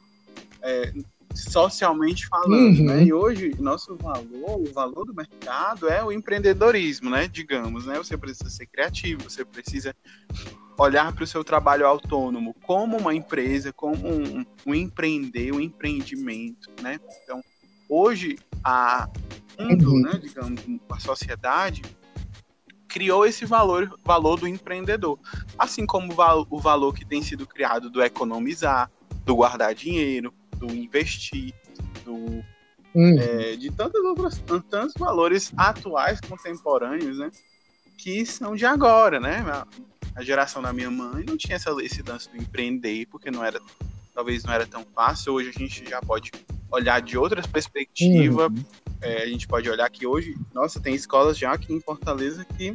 É, 0.61 0.93
socialmente 1.33 2.27
falando, 2.27 2.77
Uhum. 2.79 2.85
né? 2.85 3.03
E 3.03 3.11
hoje, 3.11 3.53
nosso 3.59 3.95
valor, 3.95 4.61
o 4.61 4.71
valor 4.71 5.05
do 5.05 5.13
mercado 5.13 5.89
é 5.89 6.03
o 6.03 6.11
empreendedorismo, 6.11 7.09
né? 7.09 7.27
Digamos, 7.27 7.85
né? 7.87 7.97
Você 7.97 8.15
precisa 8.15 8.49
ser 8.49 8.67
criativo, 8.67 9.23
você 9.23 9.43
precisa 9.43 9.95
olhar 10.77 11.11
para 11.13 11.23
o 11.23 11.27
seu 11.27 11.43
trabalho 11.43 11.87
autônomo 11.87 12.53
como 12.61 12.97
uma 12.97 13.15
empresa, 13.15 13.73
como 13.73 14.07
um, 14.07 14.45
um 14.67 14.75
empreender, 14.75 15.51
um 15.51 15.59
empreendimento, 15.59 16.69
né? 16.81 16.99
Então, 17.23 17.41
hoje, 17.89 18.37
a 18.63 19.09
mundo, 19.59 19.89
Uhum. 19.89 20.01
né, 20.01 20.19
digamos, 20.21 20.61
a 20.91 20.99
sociedade 20.99 21.81
criou 22.95 23.25
esse 23.25 23.45
valor, 23.45 23.99
valor 24.05 24.39
do 24.39 24.47
empreendedor, 24.47 25.19
assim 25.59 25.85
como 25.85 26.13
o, 26.13 26.15
val- 26.15 26.47
o 26.49 26.59
valor 26.61 26.93
que 26.93 27.03
tem 27.03 27.21
sido 27.21 27.45
criado 27.45 27.89
do 27.89 28.01
economizar, 28.01 28.89
do 29.25 29.35
guardar 29.35 29.75
dinheiro, 29.75 30.33
do 30.55 30.73
investir, 30.73 31.53
do 32.05 32.41
Uhum. 32.95 33.19
é, 33.19 33.57
de 33.57 33.69
tantos 33.69 34.01
outros 34.05 34.41
tantos 34.69 34.93
valores 34.97 35.51
atuais, 35.57 36.21
contemporâneos, 36.21 37.17
né? 37.17 37.29
Que 37.97 38.25
são 38.25 38.55
de 38.55 38.65
agora, 38.65 39.19
né? 39.19 39.43
A, 39.49 39.67
a 40.15 40.23
geração 40.23 40.61
da 40.61 40.71
minha 40.71 40.89
mãe 40.89 41.25
não 41.27 41.35
tinha 41.35 41.57
essa, 41.57 41.75
esse 41.81 42.01
lance 42.01 42.29
do 42.29 42.37
empreender, 42.37 43.05
porque 43.07 43.29
não 43.29 43.43
era, 43.43 43.59
talvez 44.13 44.45
não 44.45 44.53
era 44.53 44.65
tão 44.65 44.85
fácil. 44.95 45.33
Hoje 45.33 45.49
a 45.53 45.59
gente 45.59 45.89
já 45.89 45.99
pode 46.01 46.31
olhar 46.71 47.01
de 47.01 47.17
outras 47.17 47.45
perspectivas. 47.45 48.47
Uhum. 48.49 48.63
É, 49.01 49.23
a 49.23 49.27
gente 49.27 49.45
pode 49.45 49.69
olhar 49.69 49.89
que 49.89 50.07
hoje, 50.07 50.33
nossa, 50.53 50.79
tem 50.79 50.95
escolas 50.95 51.37
já 51.37 51.51
aqui 51.51 51.73
em 51.73 51.81
Fortaleza 51.81 52.45
que 52.57 52.73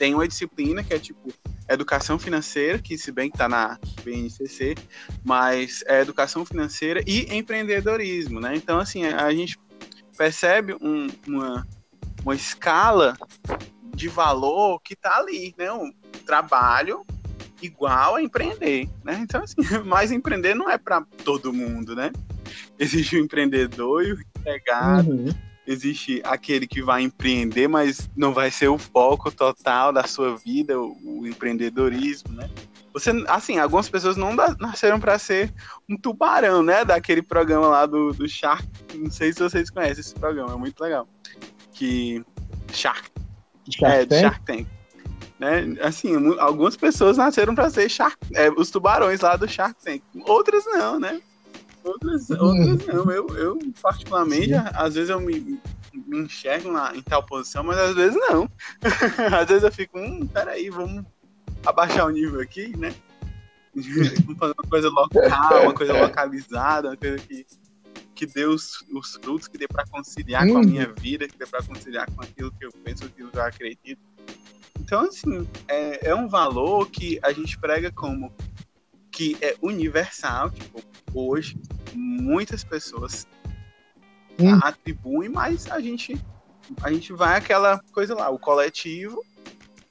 tem 0.00 0.14
uma 0.14 0.26
disciplina 0.26 0.82
que 0.82 0.94
é 0.94 0.98
tipo 0.98 1.30
educação 1.68 2.18
financeira, 2.18 2.78
que 2.78 2.96
se 2.96 3.12
bem 3.12 3.28
que 3.28 3.36
está 3.36 3.46
na 3.50 3.78
BNCC, 4.02 4.74
mas 5.22 5.84
é 5.86 6.00
educação 6.00 6.42
financeira 6.46 7.02
e 7.06 7.36
empreendedorismo, 7.36 8.40
né? 8.40 8.56
Então, 8.56 8.78
assim, 8.78 9.04
a 9.04 9.30
gente 9.30 9.58
percebe 10.16 10.74
um- 10.80 11.08
uma, 11.28 11.66
uma 12.24 12.34
escala 12.34 13.14
de 13.94 14.08
valor 14.08 14.80
que 14.80 14.94
está 14.94 15.18
ali, 15.18 15.54
né? 15.58 15.70
Um 15.70 15.92
trabalho 16.24 17.04
igual 17.60 18.16
a 18.16 18.22
empreender, 18.22 18.88
né? 19.04 19.18
Então, 19.20 19.44
assim, 19.44 19.56
mas 19.84 20.10
empreender 20.10 20.54
não 20.54 20.70
é 20.70 20.78
para 20.78 21.02
todo 21.24 21.52
mundo, 21.52 21.94
né? 21.94 22.10
Existe 22.78 23.16
o 23.16 23.20
empreendedor 23.20 24.02
e 24.02 24.12
o 24.14 24.20
empregado, 24.38 25.10
Uhum. 25.10 25.49
Existe 25.70 26.20
aquele 26.24 26.66
que 26.66 26.82
vai 26.82 27.02
empreender, 27.02 27.68
mas 27.68 28.10
não 28.16 28.32
vai 28.32 28.50
ser 28.50 28.68
o 28.68 28.76
foco 28.76 29.30
total 29.30 29.92
da 29.92 30.02
sua 30.04 30.36
vida, 30.36 30.80
o, 30.80 30.96
o 31.04 31.26
empreendedorismo, 31.26 32.34
né? 32.34 32.50
Você, 32.92 33.10
assim, 33.28 33.56
algumas 33.56 33.88
pessoas 33.88 34.16
não 34.16 34.34
nasceram 34.34 34.98
para 34.98 35.16
ser 35.16 35.54
um 35.88 35.96
tubarão, 35.96 36.60
né? 36.60 36.84
Daquele 36.84 37.22
programa 37.22 37.68
lá 37.68 37.86
do, 37.86 38.12
do 38.12 38.28
Shark. 38.28 38.66
Não 38.94 39.10
sei 39.12 39.32
se 39.32 39.38
vocês 39.38 39.70
conhecem 39.70 40.00
esse 40.00 40.14
programa, 40.14 40.54
é 40.54 40.56
muito 40.56 40.80
legal. 40.80 41.06
Que 41.72 42.24
Shark, 42.72 43.08
Shark 43.70 43.96
é, 43.96 44.06
Tank? 44.06 44.20
Shark 44.20 44.44
Tank. 44.44 44.66
Né? 45.38 45.76
Assim, 45.82 46.36
algumas 46.38 46.76
pessoas 46.76 47.16
nasceram 47.16 47.54
para 47.54 47.70
ser 47.70 47.88
Shark, 47.88 48.18
é, 48.34 48.50
os 48.50 48.70
tubarões 48.70 49.20
lá 49.20 49.36
do 49.36 49.48
Shark 49.48 49.80
Tank. 49.82 50.02
Outras 50.26 50.64
não, 50.66 50.98
né? 50.98 51.20
Outras, 51.84 52.30
outras 52.30 52.86
não. 52.86 53.10
Eu, 53.10 53.28
eu 53.36 53.58
particularmente, 53.80 54.48
Sim. 54.48 54.62
às 54.74 54.94
vezes 54.94 55.10
eu 55.10 55.20
me, 55.20 55.60
me 55.92 56.18
enxergo 56.18 56.70
na, 56.70 56.94
em 56.94 57.02
tal 57.02 57.22
posição, 57.22 57.62
mas 57.64 57.78
às 57.78 57.94
vezes 57.94 58.16
não. 58.28 58.48
às 59.40 59.48
vezes 59.48 59.62
eu 59.62 59.72
fico, 59.72 59.98
hum, 59.98 60.26
peraí, 60.26 60.68
vamos 60.70 61.04
abaixar 61.64 62.06
o 62.06 62.10
nível 62.10 62.40
aqui, 62.40 62.76
né? 62.76 62.94
vamos 63.74 64.38
fazer 64.38 64.54
uma 64.58 64.68
coisa 64.68 64.88
local, 64.88 65.62
uma 65.62 65.74
coisa 65.74 65.92
localizada, 65.94 66.88
uma 66.88 66.96
coisa 66.96 67.18
que, 67.18 67.46
que 68.14 68.26
dê 68.26 68.44
os, 68.44 68.84
os 68.92 69.14
frutos, 69.22 69.48
que 69.48 69.56
dê 69.56 69.66
para 69.68 69.86
conciliar 69.86 70.46
com 70.46 70.58
a 70.58 70.60
Uhum. 70.60 70.66
minha 70.66 70.92
vida, 71.00 71.26
que 71.28 71.38
dê 71.38 71.46
para 71.46 71.62
conciliar 71.62 72.06
com 72.10 72.22
aquilo 72.22 72.52
que 72.52 72.66
eu 72.66 72.70
penso, 72.84 73.04
aquilo 73.04 73.30
que 73.30 73.38
eu 73.38 73.42
acredito. 73.42 74.00
Então, 74.78 75.02
assim, 75.02 75.46
é, 75.68 76.08
é 76.08 76.14
um 76.14 76.26
valor 76.28 76.90
que 76.90 77.18
a 77.22 77.32
gente 77.32 77.56
prega 77.58 77.92
como 77.92 78.32
que 79.20 79.36
é 79.42 79.54
universal, 79.60 80.50
tipo, 80.50 80.80
hoje 81.12 81.54
muitas 81.92 82.64
pessoas 82.64 83.26
Hum. 84.38 84.58
atribuem, 84.62 85.28
mas 85.28 85.70
a 85.70 85.78
gente 85.78 86.18
a 86.82 86.90
gente 86.90 87.12
vai 87.12 87.36
aquela 87.36 87.78
coisa 87.92 88.14
lá, 88.14 88.30
o 88.30 88.38
coletivo, 88.38 89.22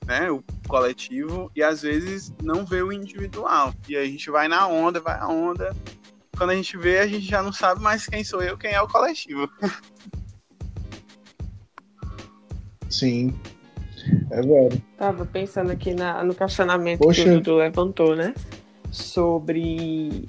né? 0.07 0.31
O 0.31 0.43
coletivo 0.67 1.51
e 1.55 1.61
às 1.61 1.83
vezes 1.83 2.33
não 2.41 2.65
vê 2.65 2.81
o 2.81 2.91
individual. 2.91 3.71
E 3.87 3.95
aí 3.95 4.07
a 4.07 4.11
gente 4.11 4.31
vai 4.31 4.47
na 4.47 4.67
onda, 4.67 4.99
vai 4.99 5.19
na 5.19 5.27
onda. 5.27 5.75
Quando 6.35 6.49
a 6.49 6.55
gente 6.55 6.75
vê, 6.75 6.97
a 6.99 7.05
gente 7.07 7.27
já 7.27 7.43
não 7.43 7.53
sabe 7.53 7.81
mais 7.83 8.07
quem 8.07 8.23
sou 8.23 8.41
eu, 8.41 8.57
quem 8.57 8.71
é 8.71 8.81
o 8.81 8.87
coletivo. 8.87 9.47
Sim. 12.89 13.37
É 14.31 14.41
verdade. 14.41 14.83
Tava 14.97 15.25
pensando 15.25 15.71
aqui 15.71 15.93
na- 15.93 16.23
no 16.23 16.33
questionamento 16.33 16.99
Poxa. 16.99 17.23
que 17.23 17.29
o 17.29 17.33
Dudu 17.35 17.55
levantou, 17.57 18.15
né? 18.15 18.33
Sobre 18.91 20.27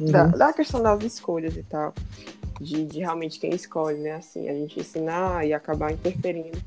Uhum. 0.00 0.12
da, 0.12 0.26
da 0.26 0.52
questão 0.52 0.82
das 0.82 1.02
escolhas 1.02 1.56
e 1.56 1.62
tal. 1.62 1.92
De, 2.60 2.84
de 2.84 3.00
realmente 3.00 3.38
quem 3.38 3.50
escolhe, 3.50 3.98
né? 3.98 4.12
Assim, 4.12 4.48
a 4.48 4.52
gente 4.52 4.80
ensinar 4.80 5.46
e 5.46 5.52
acabar 5.52 5.92
interferindo. 5.92 6.58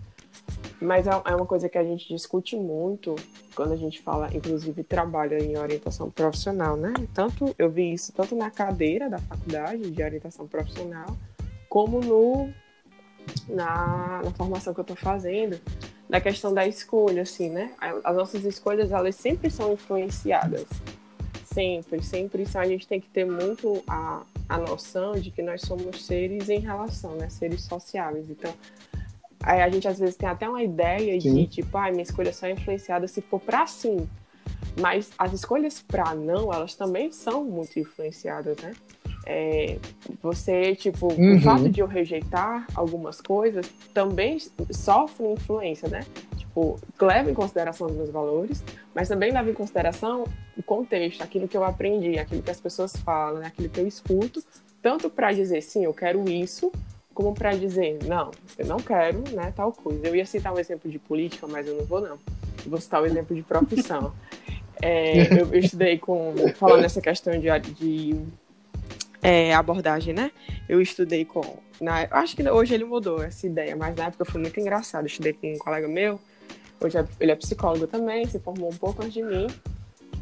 Mas 0.82 1.06
é, 1.06 1.12
é 1.12 1.36
uma 1.36 1.46
coisa 1.46 1.70
que 1.70 1.78
a 1.78 1.84
gente 1.84 2.08
discute 2.08 2.56
muito 2.56 3.16
quando 3.56 3.74
a 3.74 3.78
gente 3.78 4.02
fala, 4.02 4.30
inclusive, 4.34 4.84
trabalha 4.84 5.38
em 5.38 5.58
orientação 5.58 6.10
profissional, 6.10 6.76
né? 6.78 6.94
Tanto 7.14 7.54
eu 7.58 7.70
vi 7.70 7.94
isso 7.94 8.14
tanto 8.14 8.36
na 8.36 8.50
cadeira 8.50 9.10
da 9.10 9.20
faculdade 9.20 9.92
de 9.92 10.04
orientação 10.04 10.48
profissional, 10.48 11.16
como 11.70 12.00
no 12.00 12.50
na, 13.48 14.22
na 14.24 14.32
formação 14.32 14.74
que 14.74 14.80
eu 14.80 14.84
estou 14.84 14.98
fazendo, 14.98 15.60
na 16.12 16.20
questão 16.20 16.54
da 16.54 16.68
escolha, 16.68 17.22
assim, 17.22 17.50
né? 17.50 17.72
As 18.04 18.14
nossas 18.14 18.44
escolhas, 18.44 18.92
elas 18.92 19.16
sempre 19.16 19.50
são 19.50 19.72
influenciadas. 19.72 20.66
Sempre, 21.46 22.04
sempre. 22.04 22.44
Então, 22.44 22.60
a 22.60 22.66
gente 22.66 22.86
tem 22.86 23.00
que 23.00 23.08
ter 23.08 23.26
muito 23.26 23.82
a, 23.88 24.24
a 24.50 24.58
noção 24.58 25.14
de 25.14 25.32
que 25.32 25.42
nós 25.42 25.62
somos 25.62 26.06
seres 26.06 26.50
em 26.50 26.60
relação, 26.60 27.16
né? 27.16 27.30
Seres 27.30 27.62
sociáveis. 27.62 28.30
Então, 28.30 28.54
a 29.42 29.70
gente 29.70 29.88
às 29.88 30.00
vezes 30.00 30.18
tem 30.18 30.28
até 30.28 30.50
uma 30.50 30.62
ideia 30.62 31.20
Sim. 31.22 31.34
de, 31.34 31.48
tipo, 31.48 31.78
ah, 31.78 31.90
minha 31.90 32.04
escolha 32.04 32.34
só 32.34 32.46
é 32.46 32.52
influenciada 32.52 33.08
se 33.08 33.22
for 33.22 33.40
pra 33.40 33.66
sim. 33.66 34.06
Mas 34.78 35.12
as 35.18 35.32
escolhas 35.32 35.82
pra 35.82 36.14
não, 36.14 36.54
elas 36.54 36.76
também 36.76 37.10
são 37.14 37.46
muito 37.46 37.80
influenciadas, 37.80 38.58
né? 38.58 38.74
É, 39.26 39.78
você, 40.22 40.76
tipo, 40.76 41.14
Uhum. 41.14 41.38
o 41.38 41.42
fato 41.42 41.70
de 41.70 41.80
eu 41.80 41.88
rejeitar 41.88 42.66
algumas 42.74 43.22
coisas 43.22 43.66
também 43.94 44.38
sofre 44.72 45.28
influência, 45.28 45.88
né? 45.88 46.06
Tipo, 46.38 46.80
leva 47.00 47.30
em 47.30 47.34
consideração 47.34 47.88
os 47.88 47.94
meus 47.94 48.10
valores, 48.10 48.64
mas 48.94 49.08
também 49.08 49.32
leva 49.32 49.50
em 49.50 49.54
consideração 49.54 50.26
o 50.58 50.64
contexto, 50.64 51.22
aquilo 51.22 51.48
que 51.48 51.56
eu 51.56 51.64
aprendi, 51.64 52.20
aquilo 52.20 52.42
que 52.42 52.52
as 52.52 52.60
pessoas 52.60 52.94
falam, 52.98 53.40
né? 53.40 53.48
aquilo 53.48 53.70
que 53.70 53.80
eu 53.80 53.88
escuto, 53.88 54.44
tanto 54.82 55.10
para 55.10 55.32
dizer 55.32 55.62
sim, 55.62 55.86
eu 55.86 55.94
quero 55.94 56.28
isso, 56.30 56.72
como 57.14 57.34
para 57.34 57.52
dizer 57.52 58.00
não, 58.06 58.32
eu 58.58 58.66
não 58.66 58.78
quero, 58.78 59.24
né, 59.32 59.54
tal 59.56 59.72
coisa. 59.72 60.08
Eu 60.08 60.16
ia 60.16 60.26
citar 60.26 60.54
um 60.54 60.58
exemplo 60.60 60.90
de 60.90 60.98
política, 60.98 61.46
mas 61.48 61.68
eu 61.68 61.76
não 61.78 61.86
vou 61.86 62.02
não. 62.02 62.18
Eu 62.64 62.70
vou 62.70 62.82
citar 62.82 63.02
um 63.02 63.06
exemplo 63.06 63.36
de 63.36 63.44
profissão. 63.44 64.14
É, 64.82 65.32
eu, 65.40 65.54
eu 65.54 65.60
estudei 65.60 66.00
com 66.00 66.34
falando 66.56 66.82
nessa 66.82 67.00
questão 67.00 67.34
de, 67.40 67.48
de 67.76 68.16
é, 69.22 69.54
abordagem, 69.54 70.14
né? 70.14 70.32
Eu 70.68 70.82
estudei 70.82 71.26
com. 71.26 71.42
Na, 71.80 72.08
acho 72.12 72.36
que 72.36 72.48
hoje 72.50 72.74
ele 72.74 72.86
mudou 72.86 73.22
essa 73.24 73.46
ideia, 73.46 73.76
mas 73.76 73.96
na 73.96 74.06
época 74.06 74.26
foi 74.26 74.42
muito 74.42 74.60
engraçado. 74.60 75.04
Eu 75.04 75.08
estudei 75.08 75.34
com 75.34 75.54
um 75.54 75.58
colega 75.58 75.88
meu, 75.88 76.20
hoje 76.80 76.98
é- 76.98 77.06
ele 77.20 77.32
é 77.32 77.36
psicólogo 77.36 77.88
também, 77.88 78.26
se 78.28 78.40
formou 78.40 78.70
um 78.70 78.76
pouco 78.76 79.02
antes 79.02 79.14
de 79.14 79.24
mim. 79.24 79.48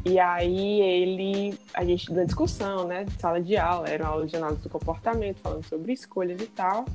E 0.04 0.18
aí 0.18 0.80
ele, 0.80 1.58
a 1.74 1.84
gente 1.84 2.10
na 2.12 2.24
discussão, 2.24 2.86
né, 2.86 3.04
sala 3.18 3.40
de 3.40 3.56
aula, 3.56 3.86
era 3.88 4.04
uma 4.04 4.12
aula 4.12 4.26
de 4.26 4.34
análise 4.34 4.62
do 4.62 4.70
comportamento, 4.70 5.40
falando 5.42 5.64
sobre 5.66 5.92
escolhas 5.92 6.40
e 6.40 6.46
tal. 6.46 6.86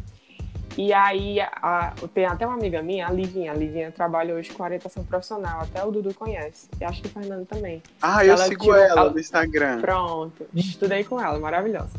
E 0.77 0.91
aí 0.91 1.39
a- 1.39 1.93
tem 2.13 2.25
até 2.25 2.45
uma 2.45 2.55
amiga 2.55 2.81
minha, 2.81 3.07
a 3.07 3.11
Livinha, 3.11 3.51
a 3.51 3.55
Livinha 3.55 3.91
trabalha 3.91 4.35
hoje 4.35 4.51
com 4.51 4.61
orientação 4.63 5.03
profissional, 5.05 5.61
até 5.61 5.83
o 5.85 5.89
Dudu 5.91 6.13
conhece, 6.13 6.67
e 6.79 6.83
acho 6.83 7.01
que 7.01 7.07
o 7.07 7.11
Fernando 7.11 7.45
também. 7.45 7.81
Ah, 8.01 8.25
eu 8.25 8.33
Ela 8.33 8.45
sigo 8.45 8.61
tirou- 8.61 8.75
ela 8.77 9.01
ela- 9.01 9.11
no 9.11 9.19
Instagram. 9.19 9.79
Pronto, 9.81 10.45
estudei 10.53 11.03
com 11.05 11.19
ela, 11.21 11.39
maravilhosa. 11.39 11.93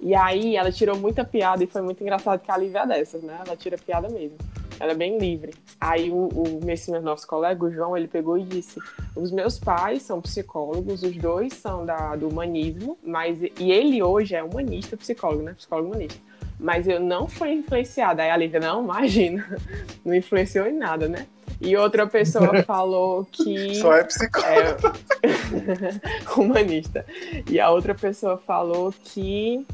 E 0.00 0.14
aí 0.14 0.56
ela 0.56 0.72
tirou 0.72 0.96
muita 0.98 1.24
piada 1.24 1.62
e 1.62 1.66
foi 1.66 1.82
muito 1.82 2.02
engraçado 2.02 2.40
que 2.40 2.50
a 2.50 2.56
Lívia 2.56 2.80
é 2.80 2.86
dessas, 2.86 3.22
né? 3.22 3.38
Ela 3.46 3.56
tira 3.56 3.76
piada 3.78 4.08
mesmo. 4.08 4.36
Ela 4.80 4.92
é 4.92 4.94
bem 4.96 5.16
livre. 5.18 5.52
Aí 5.80 6.10
o, 6.10 6.28
o 6.34 6.60
esse 6.70 6.90
meu 6.90 7.00
nosso 7.00 7.24
colega, 7.26 7.64
o 7.64 7.70
João, 7.70 7.96
ele 7.96 8.08
pegou 8.08 8.36
e 8.36 8.42
disse: 8.42 8.80
os 9.14 9.30
meus 9.30 9.60
pais 9.60 10.02
são 10.02 10.20
psicólogos, 10.20 11.02
os 11.04 11.16
dois 11.16 11.52
são 11.52 11.86
da, 11.86 12.16
do 12.16 12.28
humanismo, 12.28 12.98
mas 13.04 13.38
e 13.42 13.70
ele 13.70 14.02
hoje 14.02 14.34
é 14.34 14.42
humanista, 14.42 14.96
psicólogo, 14.96 15.42
né? 15.44 15.52
Psicólogo 15.54 15.90
humanista. 15.90 16.18
Mas 16.62 16.86
eu 16.86 17.00
não 17.00 17.26
fui 17.26 17.52
influenciada. 17.52 18.22
Aí 18.22 18.30
a 18.30 18.36
Lívia, 18.36 18.60
não, 18.60 18.84
imagina, 18.84 19.44
não 20.04 20.14
influenciou 20.14 20.66
em 20.66 20.78
nada, 20.78 21.08
né? 21.08 21.26
E 21.60 21.76
outra 21.76 22.06
pessoa 22.06 22.62
falou 22.64 23.26
que. 23.30 23.74
Só 23.74 23.94
é 23.94 24.04
psicóloga. 24.04 24.92
É... 25.22 26.32
humanista. 26.40 27.04
E 27.50 27.58
a 27.58 27.68
outra 27.68 27.94
pessoa 27.94 28.38
falou 28.38 28.94
que 29.04 29.66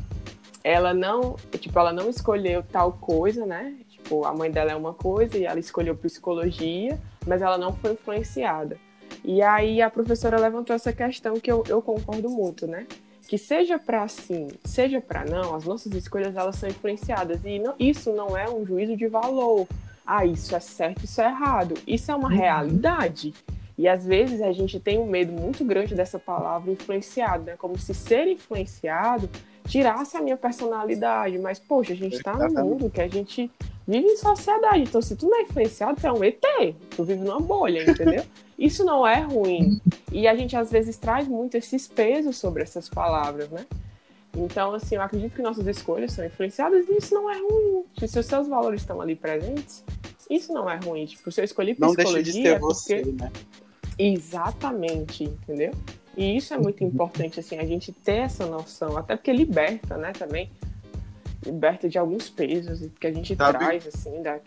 ela 0.64 0.92
não, 0.94 1.36
tipo, 1.58 1.78
ela 1.78 1.92
não 1.92 2.08
escolheu 2.08 2.62
tal 2.62 2.92
coisa, 2.92 3.44
né? 3.44 3.74
Tipo, 3.90 4.24
a 4.24 4.34
mãe 4.34 4.50
dela 4.50 4.72
é 4.72 4.76
uma 4.76 4.94
coisa 4.94 5.36
e 5.36 5.44
ela 5.44 5.60
escolheu 5.60 5.94
psicologia, 5.94 6.98
mas 7.26 7.42
ela 7.42 7.58
não 7.58 7.74
foi 7.74 7.92
influenciada. 7.92 8.78
E 9.24 9.42
aí 9.42 9.82
a 9.82 9.90
professora 9.90 10.40
levantou 10.40 10.74
essa 10.74 10.92
questão 10.92 11.38
que 11.38 11.50
eu, 11.50 11.62
eu 11.68 11.82
concordo 11.82 12.30
muito, 12.30 12.66
né? 12.66 12.86
Que 13.28 13.36
seja 13.38 13.78
para 13.78 14.08
sim, 14.08 14.48
seja 14.64 15.00
para 15.00 15.24
não, 15.24 15.54
as 15.54 15.64
nossas 15.64 15.92
escolhas 15.92 16.34
elas 16.34 16.56
são 16.56 16.68
influenciadas 16.68 17.44
e 17.44 17.58
não, 17.58 17.74
isso 17.78 18.10
não 18.12 18.36
é 18.36 18.48
um 18.48 18.64
juízo 18.64 18.96
de 18.96 19.06
valor. 19.06 19.68
Ah, 20.06 20.24
isso 20.24 20.56
é 20.56 20.60
certo, 20.60 21.04
isso 21.04 21.20
é 21.20 21.26
errado. 21.26 21.74
Isso 21.86 22.10
é 22.10 22.14
uma 22.14 22.30
uhum. 22.30 22.34
realidade. 22.34 23.34
E 23.76 23.86
às 23.86 24.06
vezes 24.06 24.40
a 24.40 24.50
gente 24.50 24.80
tem 24.80 24.98
um 24.98 25.06
medo 25.06 25.30
muito 25.30 25.62
grande 25.64 25.94
dessa 25.94 26.18
palavra 26.18 26.72
influenciado, 26.72 27.44
né? 27.44 27.54
Como 27.58 27.78
se 27.78 27.92
ser 27.94 28.26
influenciado 28.26 29.28
tirasse 29.68 30.16
a 30.16 30.22
minha 30.22 30.36
personalidade. 30.36 31.38
Mas, 31.38 31.58
poxa, 31.58 31.92
a 31.92 31.96
gente 31.96 32.16
está 32.16 32.32
no 32.32 32.64
mundo 32.64 32.90
que 32.90 33.00
a 33.00 33.06
gente 33.06 33.50
vive 33.88 34.06
em 34.06 34.16
sociedade. 34.18 34.82
Então, 34.82 35.00
se 35.00 35.16
tu 35.16 35.26
não 35.26 35.38
é 35.38 35.42
influenciado, 35.42 35.98
tu 35.98 36.06
é 36.06 36.12
um 36.12 36.22
ET. 36.22 36.44
Tu 36.94 37.04
vive 37.04 37.24
numa 37.24 37.40
bolha, 37.40 37.90
entendeu? 37.90 38.22
Isso 38.58 38.84
não 38.84 39.06
é 39.06 39.20
ruim. 39.20 39.80
E 40.12 40.28
a 40.28 40.36
gente, 40.36 40.54
às 40.56 40.70
vezes, 40.70 40.98
traz 40.98 41.26
muito 41.26 41.56
esses 41.56 41.88
pesos 41.88 42.36
sobre 42.36 42.62
essas 42.62 42.88
palavras, 42.88 43.48
né? 43.48 43.64
Então, 44.36 44.74
assim, 44.74 44.96
eu 44.96 45.02
acredito 45.02 45.34
que 45.34 45.42
nossas 45.42 45.66
escolhas 45.66 46.12
são 46.12 46.24
influenciadas 46.24 46.86
e 46.88 46.98
isso 46.98 47.14
não 47.14 47.30
é 47.30 47.38
ruim. 47.38 47.84
Se 47.98 48.18
os 48.18 48.26
seus 48.26 48.46
valores 48.46 48.82
estão 48.82 49.00
ali 49.00 49.16
presentes, 49.16 49.82
isso 50.28 50.52
não 50.52 50.68
é 50.68 50.76
ruim. 50.76 51.06
Tipo, 51.06 51.32
se 51.32 51.40
eu 51.40 51.44
escolhi 51.44 51.74
psicologia... 51.74 52.04
Não 52.04 52.12
deixa 52.12 52.22
de 52.22 52.42
ser 52.42 52.58
você, 52.58 52.96
porque... 53.00 53.22
né? 53.22 53.32
Exatamente, 53.98 55.24
entendeu? 55.24 55.72
E 56.16 56.36
isso 56.36 56.52
é 56.52 56.58
muito 56.58 56.82
importante, 56.84 57.40
assim, 57.40 57.58
a 57.58 57.64
gente 57.64 57.90
ter 57.92 58.18
essa 58.18 58.44
noção, 58.44 58.96
até 58.98 59.16
porque 59.16 59.32
liberta, 59.32 59.96
né, 59.96 60.12
também. 60.12 60.50
Liberta 61.44 61.88
de 61.88 61.98
alguns 61.98 62.28
pesos 62.28 62.90
que 62.98 63.06
a 63.06 63.12
gente 63.12 63.36
sabe? 63.36 63.58
traz, 63.58 63.86
assim, 63.86 64.22
da... 64.22 64.38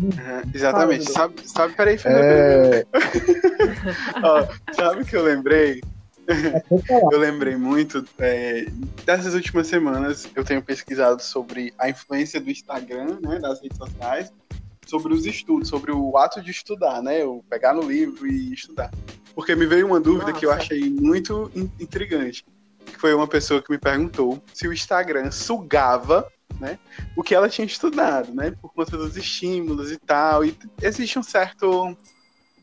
Uhum, 0.00 0.50
exatamente. 0.54 1.12
Fala, 1.12 1.28
sabe, 1.28 1.48
sabe, 1.48 1.74
peraí, 1.74 1.98
Fernando. 1.98 2.24
É... 2.24 2.86
Ó, 4.24 4.48
sabe 4.72 5.04
que 5.04 5.16
eu 5.16 5.22
lembrei? 5.22 5.80
eu 7.12 7.18
lembrei 7.18 7.56
muito 7.56 8.04
é, 8.18 8.66
dessas 9.04 9.34
últimas 9.34 9.66
semanas 9.66 10.28
eu 10.36 10.44
tenho 10.44 10.62
pesquisado 10.62 11.20
sobre 11.20 11.74
a 11.76 11.88
influência 11.88 12.40
do 12.40 12.50
Instagram, 12.50 13.18
né, 13.20 13.38
das 13.38 13.60
redes 13.60 13.76
sociais, 13.76 14.32
sobre 14.86 15.12
os 15.12 15.26
estudos, 15.26 15.68
sobre 15.68 15.90
o 15.92 16.16
ato 16.16 16.40
de 16.40 16.50
estudar, 16.50 17.02
né, 17.02 17.22
eu 17.22 17.44
pegar 17.48 17.74
no 17.74 17.82
livro 17.82 18.26
e 18.26 18.52
estudar. 18.52 18.90
Porque 19.34 19.54
me 19.54 19.66
veio 19.66 19.86
uma 19.86 20.00
dúvida 20.00 20.28
Nossa. 20.28 20.38
que 20.38 20.46
eu 20.46 20.52
achei 20.52 20.90
muito 20.90 21.50
intrigante. 21.78 22.44
Foi 23.00 23.14
uma 23.14 23.26
pessoa 23.26 23.62
que 23.62 23.72
me 23.72 23.78
perguntou 23.78 24.42
se 24.52 24.68
o 24.68 24.72
Instagram 24.74 25.30
sugava 25.30 26.30
né, 26.60 26.78
o 27.16 27.22
que 27.22 27.34
ela 27.34 27.48
tinha 27.48 27.64
estudado, 27.64 28.34
né, 28.34 28.50
por 28.60 28.74
conta 28.74 28.94
dos 28.94 29.16
estímulos 29.16 29.90
e 29.90 29.96
tal. 29.96 30.44
E 30.44 30.54
existe 30.82 31.18
um 31.18 31.22
certo, 31.22 31.96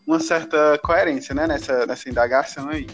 uma 0.06 0.20
certa 0.20 0.78
coerência 0.84 1.34
né, 1.34 1.48
nessa, 1.48 1.88
nessa 1.88 2.08
indagação 2.08 2.70
aí. 2.70 2.86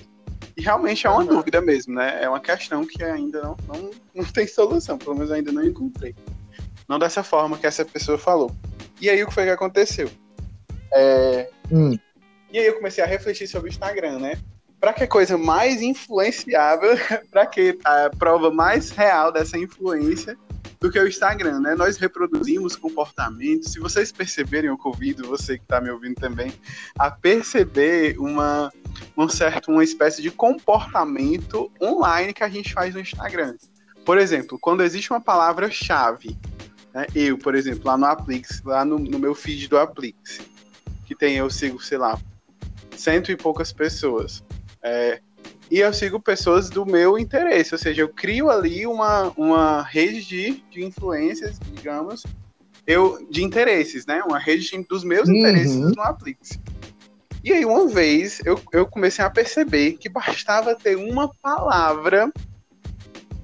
E 0.55 0.61
realmente 0.61 1.05
é 1.05 1.09
uma 1.09 1.19
uhum. 1.19 1.27
dúvida 1.27 1.59
mesmo, 1.59 1.95
né? 1.95 2.23
É 2.23 2.29
uma 2.29 2.39
questão 2.39 2.85
que 2.85 3.03
ainda 3.03 3.41
não, 3.41 3.57
não, 3.67 3.91
não 4.13 4.23
tem 4.23 4.47
solução, 4.47 4.97
pelo 4.97 5.15
menos 5.15 5.31
ainda 5.31 5.51
não 5.51 5.65
encontrei. 5.65 6.15
Não 6.87 6.99
dessa 6.99 7.23
forma 7.23 7.57
que 7.57 7.65
essa 7.65 7.83
pessoa 7.83 8.17
falou. 8.17 8.51
E 9.01 9.09
aí 9.09 9.21
o 9.23 9.27
que 9.27 9.33
foi 9.33 9.45
que 9.45 9.49
aconteceu? 9.49 10.09
É, 10.93 11.49
hum. 11.71 11.97
E 12.51 12.59
aí 12.59 12.67
eu 12.67 12.75
comecei 12.75 13.03
a 13.03 13.07
refletir 13.07 13.47
sobre 13.47 13.69
o 13.69 13.71
Instagram, 13.71 14.19
né? 14.19 14.37
Para 14.83 14.91
que 14.91 15.07
coisa 15.07 15.37
mais 15.37 15.81
influenciável, 15.81 16.97
para 17.31 17.45
que 17.45 17.79
a 17.85 18.09
prova 18.19 18.51
mais 18.51 18.89
real 18.89 19.31
dessa 19.31 19.57
influência 19.57 20.37
do 20.77 20.91
que 20.91 20.99
o 20.99 21.07
Instagram, 21.07 21.61
né? 21.61 21.73
Nós 21.73 21.95
reproduzimos 21.95 22.75
comportamentos. 22.75 23.71
Se 23.71 23.79
vocês 23.79 24.11
perceberem, 24.11 24.69
eu 24.69 24.77
convido 24.77 25.25
você 25.25 25.57
que 25.57 25.63
está 25.63 25.79
me 25.79 25.89
ouvindo 25.89 26.15
também 26.15 26.53
a 26.99 27.09
perceber 27.09 28.19
uma, 28.19 28.73
um 29.17 29.29
certo, 29.29 29.71
uma 29.71 29.85
espécie 29.85 30.21
de 30.21 30.29
comportamento 30.29 31.71
online 31.81 32.33
que 32.33 32.43
a 32.43 32.49
gente 32.49 32.73
faz 32.73 32.93
no 32.93 32.99
Instagram. 32.99 33.55
Por 34.03 34.17
exemplo, 34.17 34.59
quando 34.59 34.83
existe 34.83 35.13
uma 35.13 35.21
palavra-chave, 35.21 36.37
né? 36.93 37.07
eu, 37.15 37.37
por 37.37 37.55
exemplo, 37.55 37.83
lá 37.85 37.97
no 37.97 38.05
Aplix, 38.05 38.61
lá 38.65 38.83
no, 38.83 38.99
no 38.99 39.17
meu 39.17 39.33
feed 39.33 39.69
do 39.69 39.77
Aplix, 39.77 40.41
que 41.05 41.15
tem, 41.15 41.37
eu 41.37 41.49
sigo, 41.49 41.81
sei 41.81 41.97
lá, 41.97 42.19
cento 42.97 43.31
e 43.31 43.37
poucas 43.37 43.71
pessoas. 43.71 44.43
É, 44.83 45.21
e 45.71 45.79
eu 45.79 45.93
sigo 45.93 46.19
pessoas 46.19 46.69
do 46.69 46.85
meu 46.85 47.17
interesse, 47.17 47.73
ou 47.73 47.79
seja, 47.79 48.01
eu 48.01 48.09
crio 48.09 48.49
ali 48.49 48.85
uma, 48.85 49.33
uma 49.37 49.81
rede 49.81 50.23
de, 50.23 50.63
de 50.69 50.83
influências, 50.83 51.57
digamos, 51.71 52.23
eu, 52.85 53.25
de 53.29 53.43
interesses, 53.43 54.05
né? 54.05 54.21
Uma 54.27 54.37
rede 54.37 54.69
de, 54.69 54.83
dos 54.83 55.03
meus 55.03 55.27
uhum. 55.27 55.35
interesses 55.35 55.95
no 55.95 56.01
Aplix. 56.01 56.59
E 57.43 57.51
aí, 57.51 57.65
uma 57.65 57.87
vez, 57.87 58.41
eu, 58.45 58.59
eu 58.71 58.85
comecei 58.85 59.23
a 59.23 59.29
perceber 59.29 59.93
que 59.93 60.09
bastava 60.09 60.75
ter 60.75 60.95
uma 60.95 61.29
palavra 61.41 62.31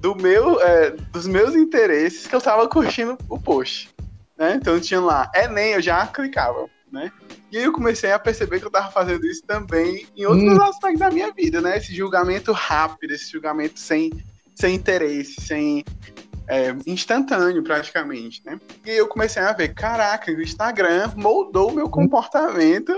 do 0.00 0.14
meu, 0.14 0.60
é, 0.60 0.90
dos 0.90 1.26
meus 1.26 1.54
interesses 1.54 2.26
que 2.26 2.34
eu 2.34 2.38
estava 2.38 2.66
curtindo 2.68 3.18
o 3.28 3.38
post. 3.38 3.90
Né? 4.38 4.54
Então 4.54 4.80
tinha 4.80 5.00
lá, 5.00 5.30
Enem, 5.34 5.72
eu 5.72 5.82
já 5.82 6.06
clicava, 6.06 6.66
né? 6.90 7.12
E 7.50 7.58
aí 7.58 7.64
eu 7.64 7.72
comecei 7.72 8.12
a 8.12 8.18
perceber 8.18 8.60
que 8.60 8.66
eu 8.66 8.70
tava 8.70 8.90
fazendo 8.92 9.26
isso 9.26 9.42
também 9.42 10.06
em 10.16 10.24
outros 10.24 10.56
hum. 10.56 10.62
aspectos 10.62 11.00
da 11.00 11.10
minha 11.10 11.32
vida, 11.32 11.60
né? 11.60 11.76
Esse 11.76 11.94
julgamento 11.94 12.52
rápido, 12.52 13.12
esse 13.12 13.30
julgamento 13.30 13.78
sem, 13.78 14.10
sem 14.54 14.74
interesse, 14.74 15.40
sem. 15.40 15.84
É, 16.46 16.74
instantâneo 16.84 17.62
praticamente, 17.62 18.42
né? 18.44 18.58
E 18.84 18.90
aí 18.90 18.96
eu 18.96 19.06
comecei 19.06 19.40
a 19.40 19.52
ver, 19.52 19.72
caraca, 19.72 20.32
o 20.32 20.42
Instagram 20.42 21.12
moldou 21.14 21.70
o 21.70 21.72
meu 21.72 21.88
comportamento, 21.88 22.92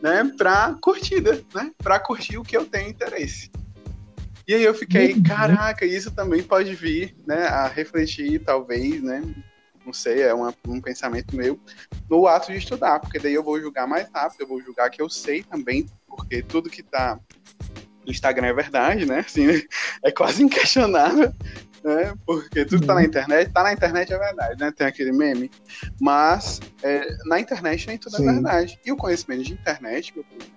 né, 0.00 0.28
pra 0.36 0.76
curtida, 0.82 1.40
né? 1.54 1.70
Pra 1.78 2.00
curtir 2.00 2.38
o 2.38 2.42
que 2.42 2.56
eu 2.56 2.64
tenho 2.64 2.90
interesse. 2.90 3.52
E 4.48 4.54
aí 4.54 4.64
eu 4.64 4.74
fiquei, 4.74 5.12
uhum. 5.12 5.22
caraca, 5.22 5.86
isso 5.86 6.10
também 6.10 6.42
pode 6.42 6.74
vir, 6.74 7.14
né, 7.24 7.46
a 7.46 7.68
refletir, 7.68 8.40
talvez, 8.40 9.00
né, 9.00 9.22
não 9.84 9.92
sei, 9.92 10.22
é 10.22 10.34
uma, 10.34 10.54
um 10.66 10.80
pensamento 10.80 11.34
meu, 11.34 11.58
no 12.08 12.26
ato 12.26 12.52
de 12.52 12.58
estudar, 12.58 13.00
porque 13.00 13.18
daí 13.18 13.34
eu 13.34 13.42
vou 13.42 13.60
julgar 13.60 13.86
mais 13.86 14.08
rápido, 14.12 14.42
eu 14.42 14.48
vou 14.48 14.62
julgar 14.62 14.90
que 14.90 15.02
eu 15.02 15.08
sei 15.08 15.42
também, 15.42 15.86
porque 16.06 16.42
tudo 16.42 16.70
que 16.70 16.82
tá 16.82 17.18
no 18.04 18.10
Instagram 18.10 18.48
é 18.48 18.52
verdade, 18.52 19.06
né? 19.06 19.20
Assim, 19.20 19.46
é 20.04 20.10
quase 20.10 20.42
inquestionável, 20.42 21.32
né? 21.82 22.14
Porque 22.26 22.64
tudo 22.64 22.80
que 22.80 22.86
tá 22.86 22.94
na 22.94 23.00
uhum. 23.00 23.06
internet, 23.06 23.52
tá 23.52 23.62
na 23.62 23.72
internet 23.72 24.12
é 24.12 24.18
verdade, 24.18 24.60
né? 24.60 24.72
Tem 24.72 24.86
aquele 24.86 25.12
meme. 25.12 25.50
Mas 26.00 26.60
é, 26.82 27.16
na 27.24 27.40
internet 27.40 27.86
nem 27.86 27.98
tudo 27.98 28.16
é 28.16 28.18
Sim. 28.18 28.28
é 28.28 28.32
verdade. 28.32 28.80
E 28.84 28.92
o 28.92 28.96
conhecimento 28.96 29.44
de 29.44 29.52
internet, 29.52 30.12
meu 30.14 30.24
povo, 30.24 30.50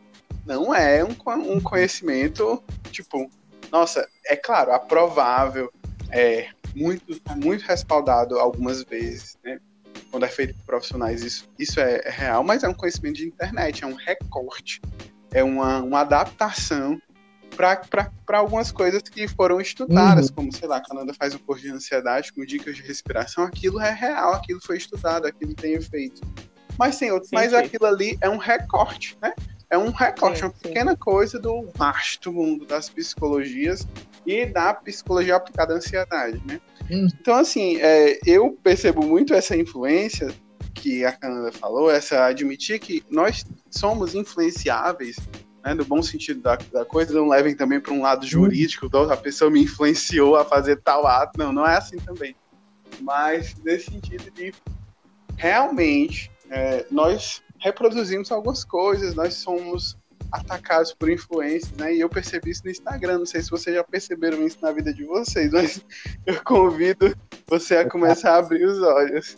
não 0.46 0.74
é 0.74 1.04
um, 1.04 1.16
um 1.52 1.60
conhecimento, 1.60 2.64
tipo, 2.92 3.30
nossa, 3.72 4.08
é 4.26 4.36
claro, 4.36 4.72
aprovável, 4.72 5.72
é, 6.12 6.50
muito, 6.76 7.22
muito 7.36 7.64
respaldado 7.64 8.38
algumas 8.38 8.84
vezes, 8.84 9.38
né? 9.44 9.60
Quando 10.12 10.26
é 10.26 10.30
feito 10.30 10.54
por 10.56 10.66
profissionais, 10.66 11.24
isso, 11.24 11.50
isso 11.58 11.80
é, 11.80 12.02
é 12.04 12.10
real, 12.10 12.44
mas 12.44 12.64
é 12.64 12.68
um 12.68 12.74
conhecimento 12.74 13.16
de 13.16 13.28
internet, 13.28 13.84
é 13.84 13.88
um 13.88 13.94
recorte, 13.96 14.82
é 15.32 15.44
uma, 15.44 15.82
uma 15.82 16.02
adaptação 16.02 17.00
para 17.56 18.38
algumas 18.38 18.72
coisas 18.72 19.02
que 19.02 19.28
foram 19.28 19.62
estudadas, 19.62 20.28
uhum. 20.28 20.36
como, 20.36 20.54
sei 20.54 20.68
lá, 20.68 20.78
a 20.78 20.82
Canadá 20.82 21.14
faz 21.18 21.34
um 21.34 21.38
curso 21.38 21.64
de 21.64 21.72
ansiedade 21.72 22.34
com 22.34 22.46
dicas 22.46 22.76
de 22.76 22.82
respiração, 22.82 23.46
aquilo 23.46 23.80
é 23.80 23.92
real, 23.92 24.34
aquilo 24.34 24.60
foi 24.62 24.78
estudado, 24.78 25.26
aquilo 25.26 25.54
tem 25.54 25.74
efeito. 25.74 26.22
Mas 26.78 26.98
tem 26.98 27.12
outros, 27.12 27.30
sim, 27.30 27.36
mas 27.36 27.52
sim. 27.52 27.58
aquilo 27.58 27.86
ali 27.86 28.18
é 28.20 28.30
um 28.30 28.38
recorte, 28.38 29.18
né? 29.22 29.34
É 29.70 29.78
um 29.78 29.90
recorte, 29.90 30.40
sim, 30.40 30.46
uma 30.46 30.52
pequena 30.52 30.96
coisa 30.96 31.40
do 31.40 31.70
vasto 31.74 32.32
mundo 32.32 32.66
das 32.66 32.90
psicologias 32.90 33.88
e 34.26 34.46
da 34.46 34.74
psicologia 34.74 35.36
aplicada 35.36 35.74
à 35.74 35.78
ansiedade, 35.78 36.42
né? 36.46 36.60
Hum. 36.90 37.08
Então, 37.20 37.36
assim, 37.36 37.78
é, 37.78 38.20
eu 38.26 38.52
percebo 38.64 39.06
muito 39.06 39.34
essa 39.34 39.56
influência 39.56 40.34
que 40.74 41.06
a 41.06 41.12
Canada 41.12 41.52
falou, 41.52 41.90
essa 41.90 42.26
admitir 42.26 42.80
que 42.80 43.04
nós 43.10 43.46
somos 43.70 44.14
influenciáveis, 44.14 45.16
né, 45.64 45.74
no 45.74 45.86
bom 45.86 46.02
sentido 46.02 46.42
da, 46.42 46.58
da 46.72 46.86
coisa, 46.86 47.14
não 47.14 47.28
levem 47.28 47.56
também 47.56 47.80
para 47.80 47.94
um 47.94 48.02
lado 48.02 48.26
jurídico, 48.26 48.88
hum. 48.94 49.12
a 49.12 49.18
pessoa 49.18 49.50
me 49.50 49.64
influenciou 49.64 50.36
a 50.36 50.46
fazer 50.46 50.82
tal 50.82 51.08
ato, 51.08 51.38
não, 51.38 51.52
não 51.52 51.68
é 51.68 51.78
assim 51.78 51.98
também. 51.98 52.36
Mas 53.02 53.56
nesse 53.64 53.92
sentido 53.92 54.30
de 54.32 54.54
realmente 55.38 56.32
é, 56.50 56.86
nós 56.92 57.42
reproduzimos 57.60 58.32
algumas 58.32 58.64
coisas, 58.64 59.16
nós 59.16 59.34
somos 59.36 59.98
atacados 60.36 60.94
por 60.94 61.10
influências, 61.10 61.72
né? 61.78 61.96
E 61.96 62.00
eu 62.00 62.10
percebi 62.10 62.52
isso 62.52 62.64
no 62.64 62.72
Instagram. 62.72 63.20
Não 63.20 63.26
sei 63.26 63.42
se 63.42 63.50
vocês 63.50 63.76
já 63.76 63.84
perceberam 63.84 64.46
isso 64.46 64.58
na 64.62 64.72
vida 64.72 64.94
de 64.94 65.04
vocês, 65.04 65.52
mas 65.52 65.84
eu 66.26 66.42
convido 66.44 67.16
você 67.48 67.78
a 67.78 67.90
começar 67.90 68.34
a 68.34 68.38
abrir 68.38 68.66
os 68.66 68.82
olhos. 68.82 69.36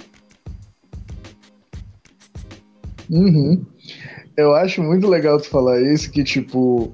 Uhum. 3.10 3.66
Eu 4.36 4.54
acho 4.54 4.84
muito 4.84 5.08
legal 5.08 5.40
tu 5.40 5.50
falar 5.50 5.82
isso, 5.82 6.12
que 6.12 6.24
tipo, 6.24 6.94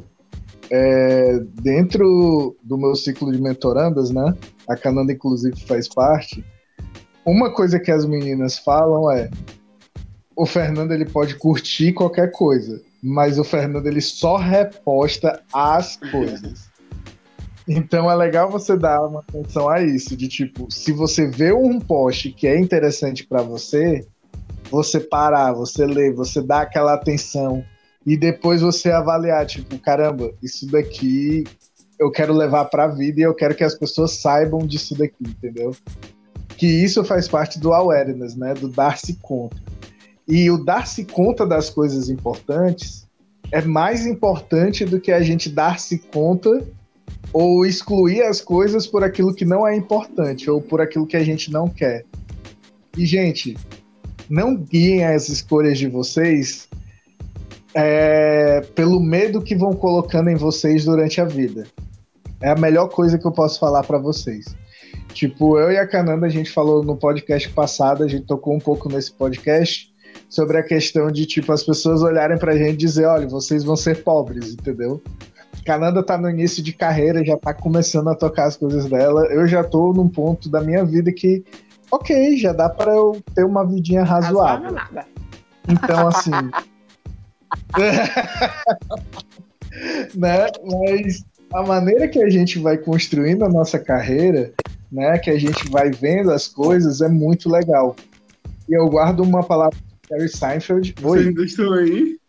é, 0.70 1.39
dentro 1.62 2.56
do 2.63 2.78
meu 2.78 2.96
ciclo 2.96 3.32
de 3.32 3.42
mentorandas, 3.42 4.12
né? 4.12 4.36
A 4.68 4.76
Cananda, 4.76 5.12
inclusive, 5.12 5.60
faz 5.66 5.88
parte. 5.88 6.44
Uma 7.26 7.54
coisa 7.54 7.80
que 7.80 7.92
as 7.92 8.06
meninas 8.06 8.58
falam 8.58 9.12
é: 9.12 9.30
o 10.36 10.46
Fernando 10.46 10.92
ele 10.92 11.06
pode 11.06 11.36
curtir 11.36 11.94
qualquer 11.94 12.32
coisa, 12.32 12.82
mas 13.04 13.38
o 13.38 13.44
Fernando 13.44 13.86
ele 13.86 14.00
só 14.00 14.38
reposta 14.38 15.42
as 15.52 15.98
coisas. 16.10 16.72
Então 17.68 18.10
é 18.10 18.16
legal 18.16 18.50
você 18.50 18.78
dar 18.78 19.06
uma 19.06 19.20
atenção 19.20 19.68
a 19.68 19.82
isso, 19.82 20.16
de 20.16 20.30
tipo, 20.30 20.72
se 20.72 20.94
você 20.94 21.30
vê 21.30 21.52
um 21.52 21.80
post 21.80 22.32
que 22.32 22.48
é 22.48 22.58
interessante 22.58 23.26
para 23.26 23.42
você, 23.42 24.06
você 24.72 25.02
parar, 25.02 25.52
você 25.52 25.86
ler, 25.86 26.13
você 26.13 26.42
dar 26.42 26.62
aquela 26.62 26.94
atenção 26.94 27.63
e 28.06 28.18
depois 28.18 28.62
você 28.62 28.89
avaliar, 28.89 29.46
tipo, 29.46 29.78
caramba, 29.80 30.34
isso 30.42 30.66
daqui 30.72 31.44
eu 32.00 32.10
quero 32.12 32.34
levar 32.34 32.66
para 32.66 32.86
a 32.86 32.88
vida 32.88 33.20
e 33.20 33.24
eu 33.24 33.34
quero 33.34 33.56
que 33.56 33.63
as 33.63 33.76
pessoas 33.76 34.12
saibam 34.12 34.66
disso 34.66 34.98
daqui, 34.98 35.16
entendeu? 35.22 35.76
Que 36.58 36.68
isso 36.68 37.04
faz 37.04 37.28
parte 37.28 37.60
do 37.60 37.74
awareness, 37.74 38.36
né, 38.36 38.54
do 38.54 38.68
dar-se 38.68 39.18
conta. 39.22 39.58
E 40.27 40.49
o 40.49 40.57
dar-se 40.57 41.05
conta 41.05 41.45
das 41.45 41.69
coisas 41.69 42.09
importantes 42.09 43.07
é 43.51 43.62
mais 43.62 44.05
importante 44.05 44.86
do 44.86 44.99
que 44.99 45.12
a 45.12 45.21
gente 45.21 45.49
dar-se 45.49 45.99
conta 45.99 46.65
ou 47.31 47.65
excluir 47.65 48.23
as 48.23 48.41
coisas 48.41 48.88
por 48.88 49.03
aquilo 49.03 49.33
que 49.33 49.45
não 49.45 49.67
é 49.67 49.75
importante 49.75 50.49
ou 50.49 50.62
por 50.62 50.81
aquilo 50.81 51.05
que 51.05 51.17
a 51.17 51.23
gente 51.23 51.51
não 51.51 51.67
quer. 51.67 52.05
E, 52.97 53.05
gente, 53.05 53.57
não 54.29 54.55
guiem 54.55 55.05
as 55.05 55.29
escolhas 55.29 55.77
de 55.77 55.88
vocês 55.88 56.67
é, 57.73 58.62
pelo 58.75 58.99
medo 58.99 59.41
que 59.41 59.55
vão 59.55 59.73
colocando 59.73 60.29
em 60.29 60.36
vocês 60.36 60.86
durante 60.86 61.19
a 61.19 61.25
vida. 61.25 61.65
É 62.41 62.49
a 62.49 62.55
melhor 62.55 62.89
coisa 62.89 63.17
que 63.17 63.25
eu 63.25 63.31
posso 63.31 63.59
falar 63.59 63.83
para 63.83 63.97
vocês. 63.97 64.55
Tipo, 65.13 65.59
eu 65.59 65.71
e 65.71 65.77
a 65.77 65.88
Cananda, 65.88 66.25
a 66.25 66.29
gente 66.29 66.49
falou 66.49 66.83
no 66.83 66.97
podcast 66.97 67.49
passado, 67.49 68.03
a 68.03 68.07
gente 68.07 68.25
tocou 68.25 68.55
um 68.55 68.59
pouco 68.59 68.89
nesse 68.89 69.12
podcast 69.13 69.92
sobre 70.34 70.58
a 70.58 70.63
questão 70.63 71.12
de, 71.12 71.28
tipo, 71.28 71.54
as 71.54 71.62
pessoas 71.62 72.02
olharem 72.02 72.39
pra 72.39 72.58
gente 72.58 72.74
e 72.74 72.78
dizer, 72.78 73.06
olha, 73.06 73.28
vocês 73.28 73.63
vão 73.63 73.76
ser 73.76 74.04
pobres, 74.04 74.54
entendeu? 74.54 75.00
Cananda 75.63 76.02
tá 76.02 76.17
no 76.17 76.28
início 76.28 76.63
de 76.63 76.74
carreira, 76.74 77.24
já 77.24 77.38
tá 77.38 77.54
começando 77.54 78.10
a 78.10 78.15
tocar 78.15 78.46
as 78.46 78.58
coisas 78.58 78.89
dela. 78.89 79.28
Eu 79.28 79.48
já 79.48 79.63
tô 79.63 79.93
num 79.93 80.10
ponto 80.10 80.50
da 80.50 80.60
minha 80.60 80.84
vida 80.84 81.12
que, 81.12 81.43
ok, 81.91 82.36
já 82.36 82.52
dá 82.52 82.67
para 82.67 82.93
eu 82.93 83.22
ter 83.36 83.46
uma 83.46 83.63
vidinha 83.63 84.04
razoável. 84.04 84.72
nada. 84.72 85.06
Então, 85.69 86.08
assim. 86.08 86.32
né? 90.17 90.48
Mas 90.63 91.24
a 91.54 91.62
maneira 91.62 92.08
que 92.08 92.24
a 92.24 92.30
gente 92.30 92.58
vai 92.58 92.80
construindo 92.80 93.46
a 93.46 93.50
nossa 93.50 93.78
carreira, 93.78 94.52
né? 94.91 95.19
Que 95.19 95.30
a 95.30 95.39
gente 95.39 95.69
vai 95.69 95.91
vendo 95.91 96.32
as 96.32 96.48
coisas 96.48 97.02
é 97.02 97.08
muito 97.08 97.52
legal. 97.52 97.96
E 98.67 98.74
eu 98.74 98.89
guardo 98.89 99.19
uma 99.19 99.43
palavra 99.43 99.78
de 100.13 100.30
Terry 100.30 100.30
Seinfeld. 100.30 100.95
Vocês 100.99 101.28
ainda 101.28 101.43
estão 101.43 101.73
aí? 101.73 102.19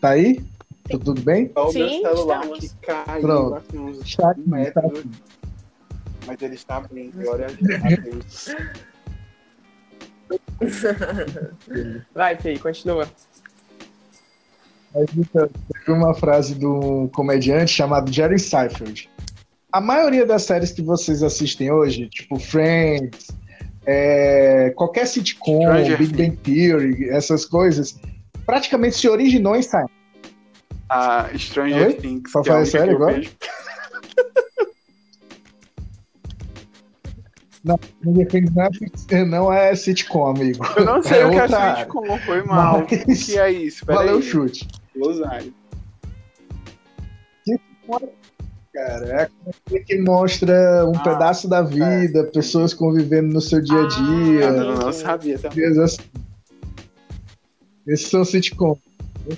Tá 0.00 0.10
aí? 0.10 0.40
Tá 0.88 0.98
tudo 0.98 1.20
bem? 1.22 1.50
Só 1.54 1.70
o 1.70 1.72
meu 1.72 1.88
celular 1.88 2.48
que 2.48 2.68
caiu 2.82 3.22
Pronto. 3.22 4.00
Está 4.04 4.30
aqui, 4.30 4.48
metros, 4.48 4.84
está 4.84 4.98
aqui. 4.98 5.10
mas 6.26 6.42
ele 6.42 6.54
está 6.54 6.80
bem, 6.80 7.10
glória 7.10 7.46
a 7.46 7.50
Deus. 8.00 8.54
Vai, 12.14 12.36
Fê, 12.36 12.58
continua. 12.58 13.08
Mas, 14.94 15.08
então, 15.16 15.48
teve 15.48 15.92
uma 15.92 16.14
frase 16.14 16.54
do 16.54 17.08
comediante 17.14 17.72
chamado 17.72 18.12
Jerry 18.12 18.38
Seinfeld. 18.38 19.08
A 19.72 19.80
maioria 19.80 20.26
das 20.26 20.42
séries 20.42 20.72
que 20.72 20.82
vocês 20.82 21.22
assistem 21.22 21.70
hoje, 21.70 22.08
tipo 22.08 22.38
Friends, 22.40 23.28
é, 23.86 24.70
qualquer 24.76 25.06
sitcom, 25.06 25.62
Stranger 25.62 25.98
Big 25.98 26.14
Bang 26.16 26.36
Theory, 26.38 27.08
essas 27.10 27.44
coisas, 27.44 27.98
praticamente 28.46 28.96
se 28.96 29.08
originou 29.08 29.56
em 29.56 29.62
Seinfeld. 29.62 29.92
A 30.88 31.28
Stranger 31.36 31.86
Oi? 31.86 31.94
Things. 31.94 32.32
Que 32.32 32.38
é 32.38 32.40
única 32.52 32.64
sério 32.66 32.96
que 32.96 33.02
agora? 33.02 33.20
não 37.62 37.78
é, 39.10 39.24
não 39.24 39.52
é 39.52 39.74
sitcom, 39.76 40.26
amigo. 40.30 40.64
Eu 40.76 40.84
não 40.84 41.02
sei 41.02 41.20
É 41.20 41.26
o 41.26 41.30
que 41.30 41.36
é 41.36 41.76
sitcom, 41.76 42.18
foi 42.18 42.42
mal. 42.42 42.80
Mas- 42.80 42.82
O 42.82 43.26
que 43.26 43.38
é 43.38 43.52
isso? 43.52 43.86
Pera 43.86 43.98
Valeu 43.98 44.18
o 44.18 44.22
chute. 44.22 44.66
Rosário. 44.98 45.54
Cara, 48.72 49.28
é 49.72 49.78
que 49.80 49.98
mostra 49.98 50.86
um 50.86 50.92
Ah, 50.96 51.00
pedaço 51.02 51.48
da 51.48 51.60
vida, 51.60 52.24
pessoas 52.32 52.72
convivendo 52.72 53.32
no 53.32 53.40
seu 53.40 53.60
dia 53.60 53.78
a 53.78 53.82
Eu 53.82 53.88
dia. 53.88 54.52
não, 54.52 54.74
não 54.76 54.92
sabia 54.92 55.38
também. 55.38 55.66
assim. 55.82 55.98
Esses 57.86 58.08
são 58.08 58.24
sitcoms. 58.24 58.78
né? 59.28 59.36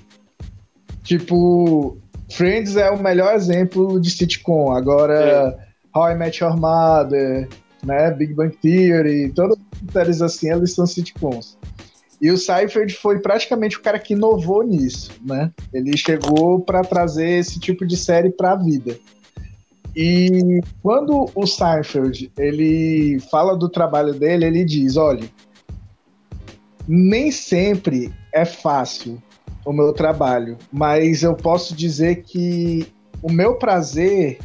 Tipo, 1.03 1.97
Friends 2.31 2.77
é 2.77 2.91
o 2.91 3.03
melhor 3.03 3.35
exemplo 3.35 3.99
de 4.01 4.11
sitcom. 4.11 4.71
Agora, 4.73 5.57
How 5.95 6.11
I 6.11 6.15
Met 6.15 6.43
Your 6.43 6.57
Mother, 6.59 7.49
né, 7.85 8.11
Big 8.11 8.35
Bang 8.35 8.55
Theory, 8.57 9.33
todas 9.35 9.57
as 9.59 9.93
séries 9.93 10.23
assim, 10.23 10.49
elas 10.51 10.73
são 10.73 10.87
sitcoms. 10.87 11.57
E 12.21 12.31
o 12.31 12.39
Seinfeld 12.39 12.95
foi 12.95 13.19
praticamente 13.19 13.77
o 13.79 13.83
cara 13.83 13.99
que 13.99 14.13
inovou 14.13 14.63
nisso, 14.63 15.11
né? 15.25 15.51
Ele 15.75 15.97
chegou 15.97 16.61
para 16.61 16.83
trazer 16.83 17.29
esse 17.41 17.59
tipo 17.59 17.85
de 17.85 17.97
série 17.97 18.31
para 18.31 18.53
a 18.53 18.57
vida. 18.57 18.97
E 19.95 20.61
quando 20.83 21.31
o 21.35 21.47
Seinfeld 21.47 22.33
ele 22.39 23.21
fala 23.31 23.57
do 23.57 23.69
trabalho 23.69 24.15
dele, 24.15 24.47
ele 24.47 24.65
diz: 24.65 24.97
olha, 24.97 25.29
nem 26.89 27.31
sempre 27.31 28.13
é 28.33 28.45
fácil 28.45 29.23
o 29.65 29.73
meu 29.73 29.93
trabalho, 29.93 30.59
mas 30.73 31.23
eu 31.23 31.35
posso 31.35 31.75
dizer 31.75 32.23
que 32.23 32.87
o 33.23 33.31
meu 33.31 33.57
prazer 33.57 34.39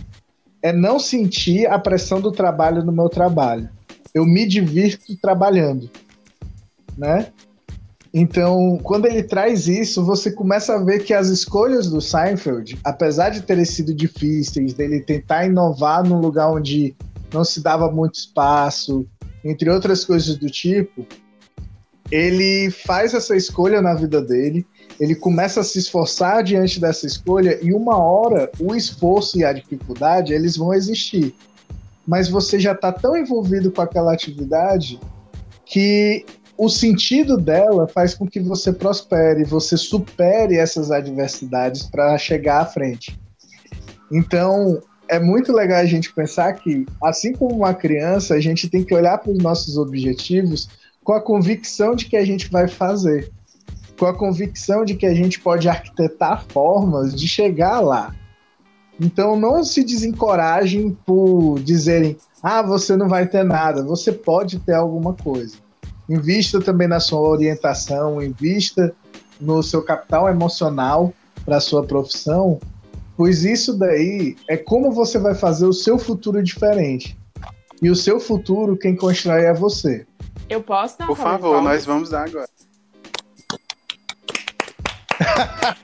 é 0.62 0.72
não 0.72 1.00
sentir 1.00 1.66
a 1.68 1.80
pressão 1.80 2.22
do 2.22 2.32
trabalho 2.32 2.84
no 2.84 2.92
meu 2.92 3.10
trabalho. 3.10 3.70
Eu 4.14 4.26
me 4.26 4.46
divirto 4.46 5.16
trabalhando, 5.22 5.90
né? 6.98 7.32
Então, 8.14 8.80
quando 8.84 9.06
ele 9.06 9.24
traz 9.24 9.68
isso, 9.68 10.04
você 10.04 10.32
começa 10.32 10.76
a 10.76 10.84
ver 10.84 11.04
que 11.04 11.14
as 11.14 11.28
escolhas 11.28 11.88
do 11.88 12.02
Seinfeld, 12.02 12.78
apesar 12.84 13.30
de 13.30 13.42
terem 13.42 13.66
sido 13.66 13.94
difíceis, 13.94 14.74
dele 14.74 15.02
tentar 15.02 15.46
inovar 15.46 16.04
num 16.04 16.20
lugar 16.20 16.52
onde 16.52 16.96
não 17.34 17.44
se 17.44 17.62
dava 17.62 17.92
muito 17.92 18.16
espaço, 18.16 19.06
entre 19.44 19.70
outras 19.70 20.04
coisas 20.06 20.38
do 20.38 20.50
tipo, 20.50 21.06
ele 22.10 22.72
faz 22.72 23.14
essa 23.14 23.36
escolha 23.36 23.82
na 23.82 23.94
vida 23.94 24.22
dele, 24.22 24.66
ele 25.00 25.16
começa 25.16 25.60
a 25.60 25.64
se 25.64 25.78
esforçar 25.78 26.44
diante 26.44 26.80
dessa 26.80 27.06
escolha 27.06 27.60
e 27.62 27.74
uma 27.74 27.98
hora 27.98 28.50
o 28.60 28.74
esforço 28.74 29.38
e 29.38 29.44
a 29.44 29.54
dificuldade 29.54 30.34
eles 30.34 30.56
vão 30.56 30.74
existir. 30.74 31.36
Mas 32.08 32.30
você 32.30 32.58
já 32.60 32.72
está 32.72 32.92
tão 32.92 33.18
envolvido 33.18 33.72
com 33.72 33.82
aquela 33.82 34.14
atividade 34.14 35.00
que 35.66 36.26
o 36.58 36.70
sentido 36.70 37.38
dela 37.38 37.88
faz 37.88 38.16
com 38.16 38.26
que 38.26 38.40
você 38.40 38.74
prospere, 38.74 39.44
você 39.44 39.78
supere 39.78 40.58
essas 40.58 40.90
adversidades 40.90 41.84
para 41.84 42.18
chegar 42.18 42.62
à 42.62 42.66
frente. 42.66 43.18
Então, 44.12 44.82
é 45.08 45.20
muito 45.20 45.54
legal 45.54 45.80
a 45.80 45.86
gente 45.86 46.12
pensar 46.14 46.54
que, 46.54 46.86
assim 47.04 47.34
como 47.34 47.56
uma 47.56 47.74
criança, 47.74 48.34
a 48.34 48.40
gente 48.40 48.68
tem 48.70 48.84
que 48.84 48.94
olhar 48.94 49.20
para 49.20 49.32
os 49.32 49.38
nossos 49.38 49.78
objetivos 49.78 50.68
com 51.04 51.14
a 51.14 51.22
convicção 51.22 51.96
de 51.96 52.06
que 52.06 52.18
a 52.18 52.26
gente 52.26 52.50
vai 52.50 52.68
fazer, 52.68 53.32
com 54.00 54.06
a 54.06 54.18
convicção 54.18 54.84
de 54.84 54.96
que 54.96 55.06
a 55.06 55.14
gente 55.14 55.40
pode 55.40 55.70
arquitetar 55.70 56.44
formas 56.50 57.16
de 57.16 57.28
chegar 57.28 57.80
lá. 57.80 58.16
Então, 59.00 59.40
não 59.40 59.64
se 59.64 59.84
desencorajem 59.84 60.98
por 61.06 61.60
dizerem: 61.60 62.18
ah, 62.42 62.64
você 62.64 62.98
não 62.98 63.08
vai 63.08 63.28
ter 63.28 63.44
nada, 63.44 63.84
você 63.84 64.12
pode 64.12 64.60
ter 64.60 64.74
alguma 64.74 65.14
coisa. 65.14 65.67
Invista 66.10 66.62
também 66.62 66.88
na 66.88 67.00
sua 67.00 67.20
orientação, 67.20 68.22
invista 68.22 68.96
no 69.40 69.62
seu 69.62 69.84
capital 69.84 70.30
emocional 70.30 71.14
para 71.46 71.58
a 71.58 71.62
sua 71.62 71.84
profissão, 71.84 72.60
pois 73.16 73.44
isso 73.44 73.78
daí 73.78 74.36
é 74.50 74.58
como 74.58 74.92
você 74.92 75.20
vai 75.20 75.36
fazer 75.36 75.66
o 75.66 75.74
seu 75.74 75.98
futuro 75.98 76.42
diferente. 76.42 77.18
E 77.82 77.90
o 77.90 77.96
seu 77.96 78.20
futuro, 78.20 78.78
quem 78.78 78.96
constrói 78.96 79.46
é 79.46 79.54
você. 79.54 80.08
Eu 80.50 80.64
posso 80.64 80.98
dar 80.98 81.08
Por 81.08 81.18
favor, 81.18 81.56
palmas? 81.56 81.74
nós 81.74 81.86
vamos 81.86 82.10
dar 82.10 82.28
agora. 82.28 82.50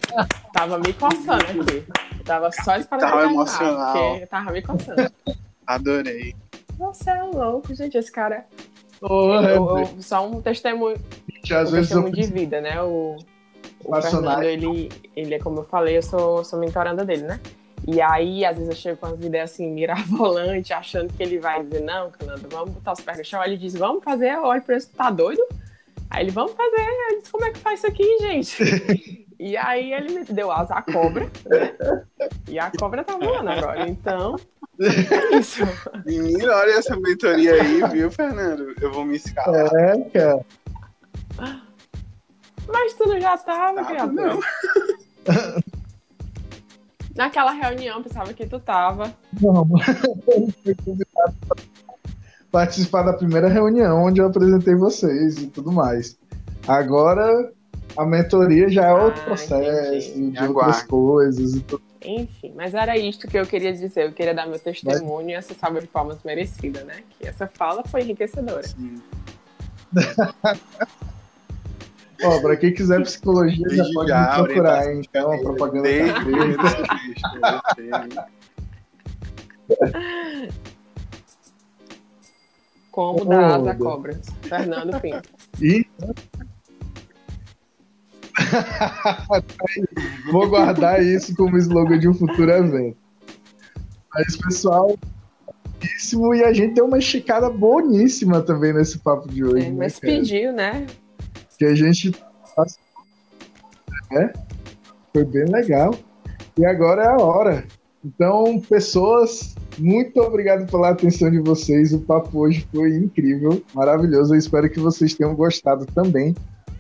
Tava 0.54 0.80
me 0.80 0.94
coçando 0.94 1.34
aqui. 1.34 1.86
Eu 2.18 2.24
tava 2.24 2.52
só 2.52 2.78
esperando 2.78 3.10
Tava 3.10 3.26
emocional. 3.26 4.28
Tava 4.30 4.52
me 4.52 4.62
coçando. 4.62 5.12
Adorei. 5.68 6.36
Você 6.78 7.10
é 7.10 7.24
louco, 7.24 7.74
gente. 7.74 7.98
Esse 7.98 8.12
cara. 8.12 8.46
Ô, 9.04 9.34
Eu- 9.34 9.78
eu- 9.80 10.02
só 10.02 10.26
um 10.26 10.42
testemunho. 10.42 10.98
gente, 11.44 11.54
vezes. 11.72 11.92
Eu... 11.92 12.10
de 12.10 12.22
vida, 12.24 12.62
né? 12.62 12.82
O, 12.82 13.18
o 13.84 14.02
Fernando, 14.02 14.44
ele, 14.44 14.90
ele 15.14 15.36
é 15.36 15.40
como 15.40 15.60
eu 15.60 15.64
falei, 15.66 15.98
eu 15.98 16.02
sou, 16.02 16.44
sou 16.44 16.58
mentoranda 16.58 17.04
dele, 17.04 17.24
né? 17.24 17.40
E 17.86 18.02
aí, 18.02 18.46
às 18.46 18.56
vezes, 18.56 18.70
eu 18.70 18.76
chego 18.78 18.98
com 18.98 19.08
as 19.08 19.20
ideias 19.20 19.52
assim, 19.52 19.70
mirabolante, 19.70 20.72
achando 20.74 21.12
que 21.14 21.22
ele 21.22 21.38
vai 21.38 21.62
dizer, 21.64 21.82
não, 21.82 22.10
Cananda, 22.12 22.48
vamos 22.50 22.70
botar 22.76 22.94
os 22.94 23.02
pés 23.02 23.18
no 23.18 23.26
chão. 23.26 23.44
Ele 23.44 23.58
diz, 23.58 23.76
vamos 23.76 24.02
fazer, 24.04 24.30
eu 24.32 24.44
olho 24.44 24.62
pra 24.62 24.76
ele, 24.76 24.86
tá 24.86 25.10
doido? 25.12 25.44
Aí 26.10 26.24
ele, 26.24 26.32
vamos 26.32 26.54
fazer. 26.54 26.80
Aí 26.80 27.18
disse, 27.20 27.32
como 27.32 27.44
é 27.44 27.52
que 27.52 27.60
faz 27.60 27.80
isso 27.80 27.88
aqui, 27.88 28.18
gente? 28.22 29.28
e 29.38 29.58
aí 29.58 29.94
ele 29.94 30.14
me 30.20 30.24
deu 30.24 30.50
asa 30.50 30.76
à 30.76 30.82
cobra, 30.82 31.30
né? 31.46 31.76
E 32.48 32.58
a 32.58 32.72
cobra 32.72 33.04
tá 33.04 33.18
voando 33.18 33.50
agora, 33.50 33.90
então. 33.90 34.38
É 34.86 35.38
isso. 35.38 35.64
Menino, 36.06 36.52
olha 36.52 36.72
essa 36.72 36.96
mentoria 36.96 37.54
aí, 37.54 37.82
viu, 37.92 38.12
Fernando? 38.12 38.74
Eu 38.82 38.92
vou 38.92 39.06
me 39.06 39.16
escalar. 39.16 39.74
É, 39.76 40.00
cara. 40.10 40.46
Mas 42.68 42.94
tu 42.94 43.08
não 43.08 43.20
já 43.20 43.38
tava, 43.38 43.84
criador? 43.86 44.14
Não. 44.16 44.40
Naquela 47.16 47.52
reunião, 47.52 48.02
pensava 48.02 48.34
que 48.34 48.48
tu 48.48 48.60
tava. 48.60 49.14
Não, 49.40 49.68
fui 50.64 50.76
convidado 50.84 51.36
para 51.48 51.64
participar 52.52 53.04
da 53.04 53.14
primeira 53.14 53.48
reunião 53.48 54.04
onde 54.04 54.20
eu 54.20 54.26
apresentei 54.26 54.74
vocês 54.76 55.38
e 55.38 55.48
tudo 55.48 55.72
mais. 55.72 56.18
Agora 56.68 57.52
a 57.96 58.06
mentoria 58.06 58.70
já 58.70 58.86
é 58.86 58.94
outro 58.94 59.22
ah, 59.22 59.26
processo, 59.26 60.10
entendi. 60.10 60.32
de 60.32 60.38
Aguarde. 60.40 60.48
outras 60.48 60.84
coisas 60.84 61.54
e 61.54 61.62
tudo. 61.62 61.84
Enfim, 62.04 62.54
mas 62.56 62.74
era 62.74 62.98
isto 62.98 63.28
que 63.28 63.38
eu 63.38 63.46
queria 63.46 63.72
dizer. 63.72 64.08
Eu 64.08 64.12
queria 64.12 64.34
dar 64.34 64.48
meu 64.48 64.60
testemunho 64.60 65.26
mas... 65.26 65.28
e 65.28 65.34
essa 65.34 65.54
salva 65.54 65.80
de 65.82 65.88
palmas 65.88 66.18
merecida, 66.24 66.84
né? 66.84 67.04
Que 67.12 67.28
essa 67.28 67.48
fala 67.48 67.84
foi 67.86 68.02
enriquecedora. 68.02 68.68
Sim. 68.68 69.02
Ó, 72.24 72.40
pra 72.40 72.56
quem 72.56 72.74
quiser 72.74 73.02
psicologia, 73.02 73.68
já 73.70 73.84
pode 73.94 74.14
me 74.14 74.36
procurar, 74.36 74.90
hein? 74.90 75.02
Então, 75.08 75.32
a 75.32 75.38
propaganda 75.40 75.90
tá 77.42 78.28
Como 82.92 83.26
dar 83.26 83.56
asa 83.56 83.76
cobra. 83.76 84.22
Fernando 84.44 85.02
Pinto. 85.02 85.30
E... 85.62 85.86
Vou 90.32 90.50
guardar 90.50 91.04
isso 91.04 91.36
como 91.36 91.58
slogan 91.58 92.00
de 92.00 92.08
um 92.08 92.14
futuro 92.14 92.52
evento. 92.52 92.98
Mas, 94.14 94.36
pessoal, 94.38 94.98
e 96.36 96.44
a 96.44 96.54
gente 96.54 96.76
tem 96.76 96.84
uma 96.84 96.98
esticada 96.98 97.50
boníssima 97.50 98.42
também 98.42 98.74
nesse 98.74 99.00
papo 99.00 99.28
de 99.28 99.44
hoje. 99.44 99.66
É, 99.66 99.70
né, 99.70 99.76
mas 99.78 99.94
né, 99.94 100.00
pediu, 100.02 100.54
né? 100.54 100.86
que 101.58 101.66
a 101.66 101.76
gente 101.76 102.12
né? 104.12 104.32
Foi 105.12 105.24
bem 105.26 105.46
legal. 105.46 105.96
E 106.58 106.66
agora 106.66 107.04
é 107.04 107.08
a 107.08 107.18
hora. 107.18 107.66
Então, 108.04 108.60
pessoas, 108.60 109.56
muito 109.78 110.20
obrigado 110.20 110.70
pela 110.70 110.90
atenção 110.90 111.32
de 111.32 111.40
vocês. 111.40 111.94
O 111.94 112.00
papo 112.02 112.40
hoje 112.40 112.68
foi 112.72 112.96
incrível, 112.96 113.64
maravilhoso. 113.74 114.34
Eu 114.34 114.40
espero 114.40 114.70
que 114.70 114.80
vocês 114.80 115.14
tenham 115.14 115.34
gostado 115.36 115.86
também. 115.86 116.36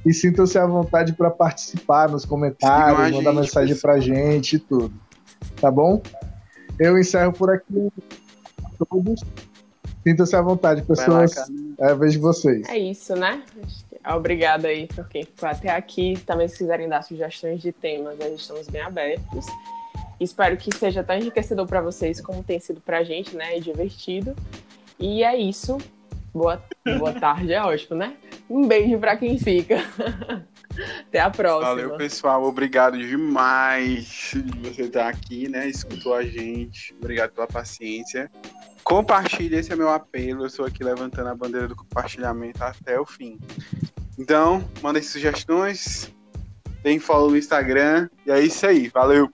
E 0.06 0.14
sintam-se 0.14 0.58
à 0.58 0.66
vontade 0.66 1.14
para 1.14 1.32
participar 1.32 2.10
nos 2.10 2.26
comentários, 2.26 3.12
mandar 3.12 3.32
gente, 3.32 3.41
mensagem 3.41 3.76
para 3.78 3.99
gente 3.99 4.56
e 4.58 4.60
tudo. 4.60 4.93
Tá 5.60 5.72
bom? 5.72 6.01
Eu 6.80 6.97
encerro 6.97 7.32
por 7.32 7.49
aqui. 7.49 7.89
Todos. 8.89 9.22
Sintam-se 10.04 10.36
à 10.36 10.41
vontade, 10.41 10.82
pessoas. 10.82 11.34
Lá, 11.78 11.89
é, 11.89 11.95
vejo 11.95 12.20
vocês. 12.20 12.68
É 12.68 12.78
isso, 12.78 13.16
né? 13.16 13.41
Obrigada 14.06 14.68
aí 14.68 14.88
por 14.88 15.08
quem 15.08 15.24
ficou 15.24 15.47
até 15.47 15.70
aqui. 15.70 16.22
Também, 16.26 16.47
se 16.49 16.58
quiserem 16.58 16.89
dar 16.89 17.04
sugestões 17.04 17.62
de 17.62 17.72
temas, 17.72 18.18
nós 18.20 18.34
estamos 18.34 18.68
bem 18.68 18.82
abertos. 18.82 19.45
Espero 20.20 20.58
que 20.58 20.76
seja 20.76 21.04
tão 21.04 21.16
enriquecedor 21.16 21.66
para 21.66 21.82
vocês 21.82 22.20
como 22.20 22.43
tem 22.43 22.60
sido 22.60 22.82
para 22.82 22.99
a 22.99 23.04
gente, 23.04 23.36
né? 23.36 23.58
E 23.58 23.62
divertido. 23.62 24.36
E 24.99 25.24
é 25.24 25.38
isso. 25.38 25.78
Boa, 26.34 26.62
boa 26.97 27.14
tarde, 27.14 27.54
é 27.54 27.62
ótimo, 27.64 27.95
né? 27.95 28.16
Um 28.50 28.68
beijo 28.68 28.98
para 29.00 29.18
quem 29.18 29.38
fica. 29.38 29.78
Até 31.08 31.20
a 31.20 31.30
próxima. 31.30 31.70
Valeu, 31.70 31.98
pessoal. 31.98 32.44
Obrigado 32.44 32.98
demais 32.98 34.32
de 34.34 34.70
você 34.70 34.84
estar 34.84 35.08
aqui, 35.08 35.48
né? 35.48 35.68
Escutou 35.68 36.16
a 36.16 36.24
gente. 36.24 36.94
Obrigado 36.96 37.32
pela 37.32 37.48
paciência. 37.48 38.30
Compartilhe, 38.84 39.56
esse 39.56 39.72
é 39.72 39.76
meu 39.76 39.89
apelo. 39.89 40.44
Eu 40.44 40.48
estou 40.48 40.66
aqui 40.66 40.84
levantando 40.84 41.30
a 41.30 41.36
bandeira 41.36 41.68
do 41.68 41.76
compartilhamento 41.76 42.64
até 42.64 43.00
o 43.00 43.06
fim. 43.06 43.39
Então, 44.18 44.68
mandem 44.82 45.02
sugestões, 45.02 46.12
deem 46.82 47.00
follow 47.00 47.30
no 47.30 47.38
Instagram. 47.38 48.10
E 48.26 48.32
é 48.32 48.39
isso 48.39 48.66
aí. 48.66 48.89
Valeu! 48.89 49.30